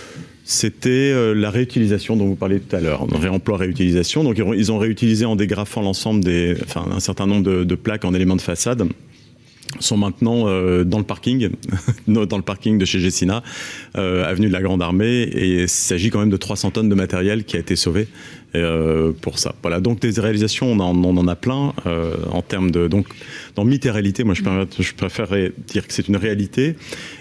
C'était 0.49 1.13
la 1.35 1.51
réutilisation 1.51 2.15
dont 2.15 2.25
vous 2.25 2.35
parliez 2.35 2.59
tout 2.59 2.75
à 2.75 2.79
l'heure, 2.79 3.05
réemploi 3.11 3.57
réutilisation. 3.57 4.23
Donc 4.23 4.37
ils 4.37 4.43
ont, 4.43 4.53
ils 4.53 4.71
ont 4.71 4.77
réutilisé 4.79 5.25
en 5.25 5.35
dégrafant 5.35 5.81
l'ensemble 5.81 6.23
des, 6.23 6.55
enfin 6.63 6.85
un 6.89 7.01
certain 7.01 7.27
nombre 7.27 7.43
de, 7.43 7.63
de 7.65 7.75
plaques 7.75 8.05
en 8.05 8.13
éléments 8.15 8.37
de 8.37 8.41
façade 8.41 8.87
sont 9.79 9.97
maintenant 9.97 10.47
euh, 10.47 10.83
dans 10.83 10.97
le 10.97 11.03
parking, 11.03 11.49
dans 12.07 12.37
le 12.37 12.43
parking 12.43 12.77
de 12.77 12.85
chez 12.85 12.99
Gessina, 12.99 13.43
euh, 13.97 14.25
avenue 14.25 14.47
de 14.47 14.53
la 14.53 14.61
Grande 14.61 14.81
Armée, 14.81 15.23
et 15.23 15.61
il 15.63 15.69
s'agit 15.69 16.09
quand 16.09 16.19
même 16.19 16.29
de 16.29 16.37
300 16.37 16.71
tonnes 16.71 16.89
de 16.89 16.95
matériel 16.95 17.43
qui 17.43 17.57
a 17.57 17.59
été 17.59 17.75
sauvé 17.75 18.07
euh, 18.55 19.11
pour 19.21 19.39
ça. 19.39 19.55
Voilà, 19.61 19.81
donc 19.81 19.99
des 19.99 20.19
réalisations, 20.21 20.71
on 20.71 20.79
en, 20.79 21.03
on 21.03 21.17
en 21.17 21.27
a 21.27 21.35
plein 21.35 21.73
euh, 21.85 22.15
en 22.31 22.41
termes 22.41 22.71
de 22.71 22.87
donc 22.87 23.05
dans 23.55 23.65
mythe 23.65 23.85
et 23.85 23.91
réalité. 23.91 24.23
Moi, 24.23 24.35
je, 24.35 24.41
préfère, 24.41 24.67
je 24.79 24.93
préférerais 24.93 25.51
dire 25.67 25.85
que 25.85 25.93
c'est 25.93 26.07
une 26.07 26.15
réalité. 26.15 26.75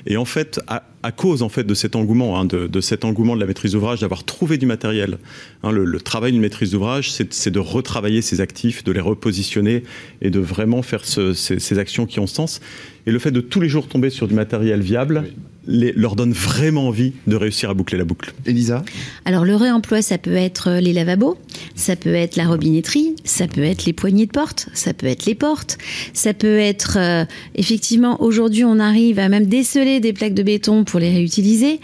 Et 0.06 0.16
en 0.16 0.24
fait, 0.24 0.60
à, 0.68 0.84
à 1.02 1.10
cause 1.10 1.42
en 1.42 1.48
fait 1.48 1.64
de 1.64 1.74
cet 1.74 1.96
engouement, 1.96 2.38
hein, 2.38 2.44
de, 2.44 2.68
de, 2.68 2.80
cet 2.80 3.04
engouement 3.04 3.34
de 3.34 3.40
la 3.40 3.46
maîtrise 3.46 3.72
d'ouvrage, 3.72 4.00
d'avoir 4.00 4.22
trouvé 4.24 4.56
du 4.56 4.66
matériel. 4.66 5.18
Hein, 5.64 5.72
le, 5.72 5.84
le, 5.84 6.00
travail 6.00 6.30
d'une 6.30 6.40
maîtrise 6.40 6.70
d'ouvrage, 6.70 7.10
c'est 7.10 7.50
de 7.50 7.58
retravailler 7.58 8.22
ses 8.22 8.40
actifs, 8.40 8.84
de 8.84 8.92
les 8.92 9.00
repositionner 9.00 9.82
et 10.22 10.30
de 10.30 10.38
vraiment 10.38 10.82
faire 10.82 11.04
ce, 11.04 11.32
ces, 11.32 11.58
ces, 11.58 11.78
actions 11.78 12.06
qui 12.06 12.20
ont 12.20 12.28
sens. 12.28 12.60
Et 13.06 13.10
le 13.10 13.18
fait 13.18 13.32
de 13.32 13.40
tous 13.40 13.60
les 13.60 13.68
jours 13.68 13.88
tomber 13.88 14.10
sur 14.10 14.28
du 14.28 14.34
matériel 14.34 14.80
viable. 14.80 15.24
Oui. 15.24 15.32
Les, 15.66 15.92
leur 15.92 16.16
donne 16.16 16.32
vraiment 16.32 16.88
envie 16.88 17.12
de 17.26 17.36
réussir 17.36 17.70
à 17.70 17.74
boucler 17.74 17.98
la 17.98 18.04
boucle. 18.04 18.32
Elisa 18.46 18.84
Alors 19.24 19.44
le 19.44 19.56
réemploi, 19.56 20.02
ça 20.02 20.18
peut 20.18 20.34
être 20.34 20.72
les 20.80 20.92
lavabos, 20.92 21.36
ça 21.74 21.96
peut 21.96 22.14
être 22.14 22.36
la 22.36 22.46
robinetterie, 22.46 23.14
ça 23.24 23.46
peut 23.46 23.64
être 23.64 23.84
les 23.84 23.92
poignées 23.92 24.26
de 24.26 24.30
porte, 24.30 24.68
ça 24.74 24.94
peut 24.94 25.06
être 25.06 25.26
les 25.26 25.34
portes, 25.34 25.78
ça 26.12 26.34
peut 26.34 26.58
être 26.58 26.98
euh, 26.98 27.24
effectivement 27.54 28.22
aujourd'hui 28.22 28.64
on 28.64 28.78
arrive 28.78 29.18
à 29.18 29.28
même 29.28 29.46
déceler 29.46 30.00
des 30.00 30.12
plaques 30.12 30.34
de 30.34 30.42
béton 30.42 30.84
pour 30.84 31.00
les 31.00 31.10
réutiliser. 31.10 31.80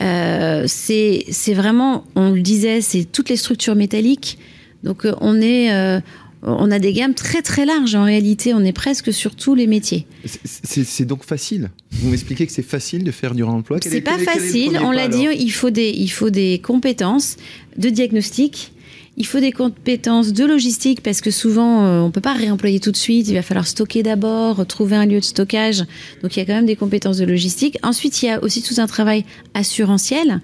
Euh, 0.00 0.64
c'est 0.66 1.54
vraiment, 1.54 2.04
on 2.14 2.30
le 2.30 2.40
disait, 2.40 2.80
c'est 2.80 3.04
toutes 3.04 3.28
les 3.28 3.36
structures 3.36 3.74
métalliques. 3.74 4.38
Donc 4.82 5.04
euh, 5.04 5.14
on 5.20 5.40
est 5.40 5.72
euh, 5.72 6.00
on 6.42 6.70
a 6.70 6.78
des 6.78 6.92
gammes 6.92 7.14
très 7.14 7.42
très 7.42 7.66
larges 7.66 7.94
en 7.94 8.04
réalité, 8.04 8.54
on 8.54 8.64
est 8.64 8.72
presque 8.72 9.12
sur 9.12 9.34
tous 9.34 9.54
les 9.54 9.66
métiers. 9.66 10.06
C'est 10.24 11.04
donc 11.04 11.24
facile. 11.24 11.70
Vous 11.92 12.10
m'expliquez 12.10 12.46
que 12.46 12.52
c'est 12.52 12.62
facile 12.62 13.04
de 13.04 13.10
faire 13.10 13.34
du 13.34 13.42
réemploi 13.42 13.78
C'est 13.82 14.00
pas 14.00 14.18
facile, 14.18 14.78
on 14.82 14.90
l'a 14.90 15.08
dit, 15.08 15.26
il 15.38 15.50
faut, 15.50 15.70
des, 15.70 15.90
il 15.90 16.08
faut 16.08 16.30
des 16.30 16.60
compétences 16.62 17.36
de 17.76 17.88
diagnostic. 17.88 18.72
Il 19.20 19.26
faut 19.26 19.38
des 19.38 19.52
compétences 19.52 20.32
de 20.32 20.46
logistique 20.46 21.02
parce 21.02 21.20
que 21.20 21.30
souvent 21.30 21.84
euh, 21.84 22.00
on 22.00 22.10
peut 22.10 22.22
pas 22.22 22.32
réemployer 22.32 22.80
tout 22.80 22.90
de 22.90 22.96
suite. 22.96 23.28
Il 23.28 23.34
va 23.34 23.42
falloir 23.42 23.66
stocker 23.66 24.02
d'abord, 24.02 24.66
trouver 24.66 24.96
un 24.96 25.04
lieu 25.04 25.20
de 25.20 25.24
stockage. 25.24 25.84
Donc 26.22 26.34
il 26.34 26.38
y 26.38 26.42
a 26.42 26.46
quand 26.46 26.54
même 26.54 26.64
des 26.64 26.74
compétences 26.74 27.18
de 27.18 27.26
logistique. 27.26 27.76
Ensuite 27.82 28.22
il 28.22 28.26
y 28.26 28.28
a 28.30 28.42
aussi 28.42 28.62
tout 28.62 28.76
un 28.78 28.86
travail 28.86 29.26
assurantiel 29.52 30.40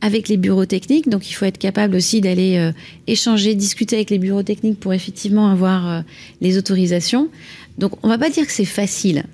avec 0.00 0.28
les 0.28 0.36
bureaux 0.36 0.64
techniques. 0.64 1.08
Donc 1.08 1.28
il 1.28 1.32
faut 1.32 1.44
être 1.44 1.58
capable 1.58 1.96
aussi 1.96 2.20
d'aller 2.20 2.56
euh, 2.56 2.70
échanger, 3.08 3.56
discuter 3.56 3.96
avec 3.96 4.10
les 4.10 4.18
bureaux 4.18 4.44
techniques 4.44 4.78
pour 4.78 4.94
effectivement 4.94 5.50
avoir 5.50 5.88
euh, 5.88 6.00
les 6.40 6.56
autorisations. 6.56 7.30
Donc 7.78 7.94
on 8.04 8.08
va 8.08 8.16
pas 8.16 8.30
dire 8.30 8.46
que 8.46 8.52
c'est 8.52 8.64
facile. 8.64 9.24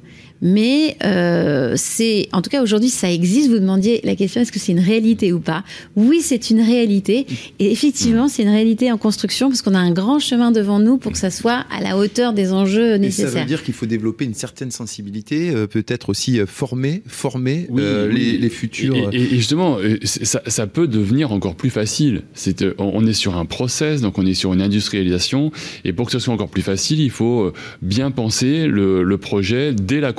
Mais 0.42 0.96
euh, 1.04 1.74
c'est, 1.76 2.28
en 2.32 2.42
tout 2.42 2.50
cas 2.50 2.62
aujourd'hui, 2.62 2.90
ça 2.90 3.10
existe. 3.10 3.50
Vous 3.50 3.58
demandiez 3.58 4.00
la 4.04 4.16
question 4.16 4.40
est-ce 4.40 4.52
que 4.52 4.58
c'est 4.58 4.72
une 4.72 4.80
réalité 4.80 5.32
ou 5.32 5.40
pas? 5.40 5.64
Oui, 5.94 6.20
c'est 6.22 6.50
une 6.50 6.60
réalité. 6.60 7.26
Et 7.58 7.72
effectivement, 7.72 8.28
c'est 8.28 8.42
une 8.42 8.48
réalité 8.48 8.90
en 8.92 8.98
construction 8.98 9.48
parce 9.48 9.62
qu'on 9.62 9.74
a 9.74 9.78
un 9.78 9.92
grand 9.92 10.18
chemin 10.18 10.50
devant 10.50 10.78
nous 10.78 10.98
pour 10.98 11.12
que 11.12 11.18
ça 11.18 11.30
soit 11.30 11.64
à 11.70 11.80
la 11.82 11.96
hauteur 11.96 12.32
des 12.32 12.52
enjeux 12.52 12.96
nécessaires. 12.96 13.28
Et 13.28 13.32
ça 13.32 13.40
veut 13.40 13.46
dire 13.46 13.62
qu'il 13.62 13.74
faut 13.74 13.86
développer 13.86 14.24
une 14.24 14.34
certaine 14.34 14.70
sensibilité, 14.70 15.50
euh, 15.54 15.66
peut-être 15.66 16.10
aussi 16.10 16.40
former, 16.46 17.02
former 17.06 17.66
oui, 17.70 17.82
euh, 17.82 18.08
oui. 18.08 18.14
Les, 18.16 18.38
les, 18.38 18.48
futurs. 18.50 18.94
Et, 19.12 19.16
et, 19.16 19.34
et 19.34 19.36
justement, 19.36 19.78
euh, 19.78 19.98
ça, 20.04 20.42
ça, 20.46 20.66
peut 20.66 20.88
devenir 20.88 21.32
encore 21.32 21.54
plus 21.54 21.70
facile. 21.70 22.22
C'est, 22.34 22.62
euh, 22.62 22.74
on 22.78 23.06
est 23.06 23.12
sur 23.12 23.36
un 23.36 23.44
process, 23.44 24.00
donc 24.00 24.18
on 24.18 24.26
est 24.26 24.34
sur 24.34 24.52
une 24.52 24.62
industrialisation. 24.62 25.52
Et 25.84 25.92
pour 25.92 26.06
que 26.06 26.12
ce 26.12 26.18
soit 26.18 26.34
encore 26.34 26.48
plus 26.48 26.62
facile, 26.62 27.00
il 27.00 27.10
faut 27.10 27.44
euh, 27.44 27.52
bien 27.82 28.10
penser 28.10 28.66
le, 28.66 29.02
le 29.02 29.18
projet 29.18 29.72
dès 29.72 30.00
la 30.00 30.12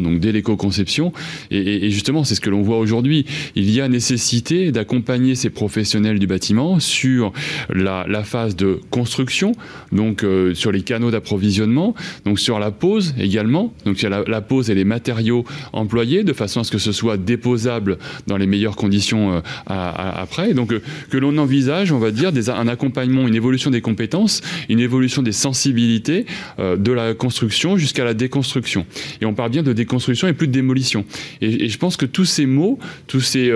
donc 0.00 0.20
dès 0.20 0.32
l'éco-conception. 0.32 1.12
Et, 1.50 1.90
justement, 1.90 2.24
c'est 2.24 2.34
ce 2.34 2.40
que 2.40 2.50
l'on 2.50 2.62
voit 2.62 2.78
aujourd'hui. 2.78 3.26
Il 3.54 3.70
y 3.70 3.80
a 3.80 3.88
nécessité 3.88 4.72
d'accompagner 4.72 5.34
ces 5.34 5.50
professionnels 5.50 6.18
du 6.18 6.26
bâtiment 6.26 6.80
sur 6.80 7.32
la, 7.70 8.04
phase 8.24 8.56
de 8.56 8.80
construction, 8.90 9.52
donc 9.92 10.24
euh, 10.24 10.54
sur 10.54 10.72
les 10.72 10.80
canaux 10.80 11.10
d'approvisionnement, 11.10 11.94
donc 12.24 12.40
sur 12.40 12.58
la 12.58 12.70
pose 12.70 13.14
également, 13.18 13.74
donc 13.84 13.98
sur 13.98 14.08
la, 14.08 14.24
la, 14.26 14.40
pose 14.40 14.70
et 14.70 14.74
les 14.74 14.84
matériaux 14.84 15.44
employés, 15.72 16.24
de 16.24 16.32
façon 16.32 16.60
à 16.60 16.64
ce 16.64 16.70
que 16.70 16.78
ce 16.78 16.92
soit 16.92 17.18
déposable 17.18 17.98
dans 18.26 18.38
les 18.38 18.46
meilleures 18.46 18.76
conditions 18.76 19.34
euh, 19.34 19.40
après. 19.66 20.54
Donc 20.54 20.72
euh, 20.72 20.80
que 21.10 21.18
l'on 21.18 21.36
envisage, 21.36 21.92
on 21.92 21.98
va 21.98 22.10
dire, 22.10 22.32
un 22.48 22.68
accompagnement, 22.68 23.28
une 23.28 23.34
évolution 23.34 23.70
des 23.70 23.82
compétences, 23.82 24.40
une 24.68 24.80
évolution 24.80 25.22
des 25.22 25.32
sensibilités 25.32 26.26
de 26.58 26.92
la 26.92 27.14
construction 27.14 27.76
jusqu'à 27.76 28.04
la 28.04 28.14
déconstruction. 28.14 28.86
Et 29.20 29.26
on 29.26 29.34
parle 29.34 29.43
parle 29.44 29.52
bien 29.52 29.62
de 29.62 29.74
déconstruction 29.74 30.26
et 30.26 30.32
plus 30.32 30.46
de 30.46 30.52
démolition. 30.52 31.04
Et, 31.42 31.68
je 31.68 31.78
pense 31.78 31.98
que 31.98 32.06
tous 32.06 32.24
ces 32.24 32.46
mots, 32.46 32.78
tous 33.06 33.20
ces, 33.20 33.52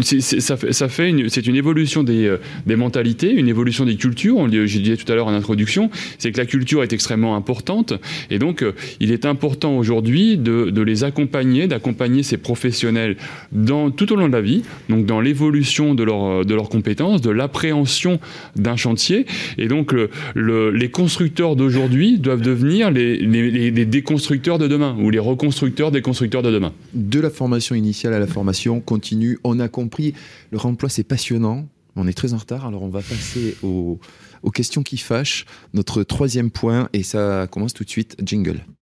ça, 0.00 0.56
fait, 0.56 0.72
ça 0.72 0.88
fait 0.88 1.14
c'est 1.28 1.46
une 1.46 1.56
évolution 1.56 2.02
des, 2.02 2.34
des 2.66 2.76
mentalités, 2.76 3.30
une 3.32 3.48
évolution 3.48 3.84
des 3.84 3.96
cultures. 3.96 4.38
On, 4.38 4.50
je 4.50 4.78
disais 4.78 4.96
tout 4.96 5.10
à 5.12 5.14
l'heure 5.14 5.26
en 5.26 5.34
introduction, 5.34 5.90
c'est 6.18 6.32
que 6.32 6.38
la 6.38 6.46
culture 6.46 6.82
est 6.82 6.92
extrêmement 6.94 7.36
importante, 7.36 7.92
et 8.30 8.38
donc 8.38 8.64
il 9.00 9.12
est 9.12 9.26
important 9.26 9.76
aujourd'hui 9.76 10.38
de, 10.38 10.70
de 10.70 10.82
les 10.82 11.04
accompagner, 11.04 11.66
d'accompagner 11.66 12.22
ces 12.22 12.38
professionnels 12.38 13.16
dans, 13.50 13.90
tout 13.90 14.10
au 14.12 14.16
long 14.16 14.28
de 14.28 14.32
la 14.32 14.40
vie, 14.40 14.62
donc 14.88 15.04
dans 15.04 15.20
l'évolution 15.20 15.94
de, 15.94 16.02
leur, 16.02 16.46
de 16.46 16.54
leurs 16.54 16.70
compétences, 16.70 17.20
de 17.20 17.30
l'appréhension 17.30 18.20
d'un 18.56 18.76
chantier. 18.76 19.26
Et 19.58 19.68
donc, 19.68 19.92
le, 20.34 20.70
les 20.70 20.90
constructeurs 20.90 21.56
d'aujourd'hui 21.56 22.18
doivent 22.18 22.40
devenir 22.40 22.90
les, 22.90 23.18
les, 23.18 23.70
les, 23.70 23.84
déconstructeurs 23.84 24.58
de 24.62 24.68
demain, 24.68 24.96
ou 24.98 25.10
les 25.10 25.18
reconstructeurs 25.18 25.90
des 25.90 26.00
constructeurs 26.00 26.42
de 26.42 26.50
demain. 26.50 26.72
De 26.94 27.20
la 27.20 27.30
formation 27.30 27.74
initiale 27.74 28.14
à 28.14 28.18
la 28.18 28.26
formation 28.26 28.80
continue, 28.80 29.38
on 29.44 29.60
a 29.60 29.68
compris, 29.68 30.14
le 30.50 30.58
remploi 30.58 30.88
c'est 30.88 31.04
passionnant, 31.04 31.66
on 31.96 32.06
est 32.06 32.14
très 32.14 32.32
en 32.32 32.38
retard, 32.38 32.66
alors 32.66 32.82
on 32.82 32.88
va 32.88 33.00
passer 33.00 33.56
aux, 33.62 33.98
aux 34.42 34.50
questions 34.50 34.82
qui 34.82 34.96
fâchent, 34.96 35.44
notre 35.74 36.02
troisième 36.02 36.50
point, 36.50 36.88
et 36.92 37.02
ça 37.02 37.46
commence 37.50 37.74
tout 37.74 37.84
de 37.84 37.90
suite, 37.90 38.16
jingle. 38.22 38.64